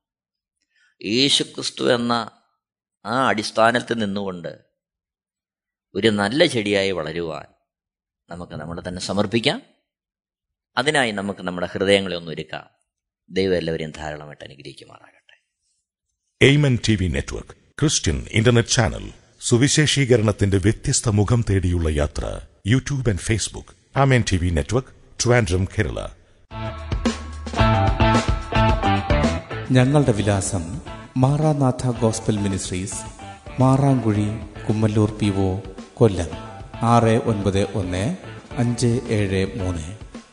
യേശുക്രിസ്തു 1.05 1.95
എന്ന 1.95 2.41
ആ 3.05 3.27
അടിസ്ഥാനത്തിൽ 3.27 3.97
നിന്നുകൊണ്ട് 3.97 4.65
ഒരു 5.95 6.07
നല്ല 6.07 6.45
ചെടിയായി 6.45 6.91
വളരുവാൻ 6.91 7.45
നമുക്ക് 8.29 8.53
നമ്മളെ 8.53 8.87
തന്നെ 8.87 9.01
സമർപ്പിക്കാം. 9.01 9.61
അതിനായി 10.77 11.11
നമുക്ക് 11.11 11.43
നമ്മുടെ 11.43 11.69
ഹൃദയങ്ങളെ 11.71 12.17
ഒന്ന് 12.17 12.31
ഒരുക്കാം. 12.31 12.65
ദൈവം 13.29 13.57
എല്ലാവരെയും 13.57 13.91
ധാരാളമായിട്ട് 13.91 14.43
അനുഗ്രഹിക്കുമാറാകട്ടെ. 14.43 15.43
Amen 16.45 16.79
T 16.87 16.95
V 16.95 17.07
network 17.07 17.49
Christian 17.49 18.25
internet 18.31 18.69
channel 18.69 19.11
സുവിശേഷീകരണത്തിന്റെ 19.41 20.57
വ്യത്യസ്ത 20.57 21.09
മുഖം 21.09 21.45
തേടിയുള്ള 21.49 21.89
യാത്ര 21.89 22.41
YouTube 22.67 23.09
and 23.09 23.19
Facebook 23.19 23.99
Amen 23.99 24.23
T 24.31 24.37
V 24.37 24.49
network 24.49 24.89
Trivandrum 25.25 25.65
Kerala. 25.65 26.07
ഞങ്ങളുടെ 29.71 30.11
വിലാസം 30.11 30.81
Maranatha 31.17 31.91
gospel 31.91 32.37
ministries 32.37 33.01
Maranguzhi 33.59 34.27
Kummalloor 34.69 35.11
P 35.11 35.25
O 35.25 35.59
Kollam. 35.93 36.27
ആറ് 36.81 37.21
ഒൻപത് 37.23 37.71
ഒന്ന് 37.73 38.17
അഞ്ച് 38.57 38.99
ഏഴ് 39.09 39.45
മൂന്ന്. 39.55 40.00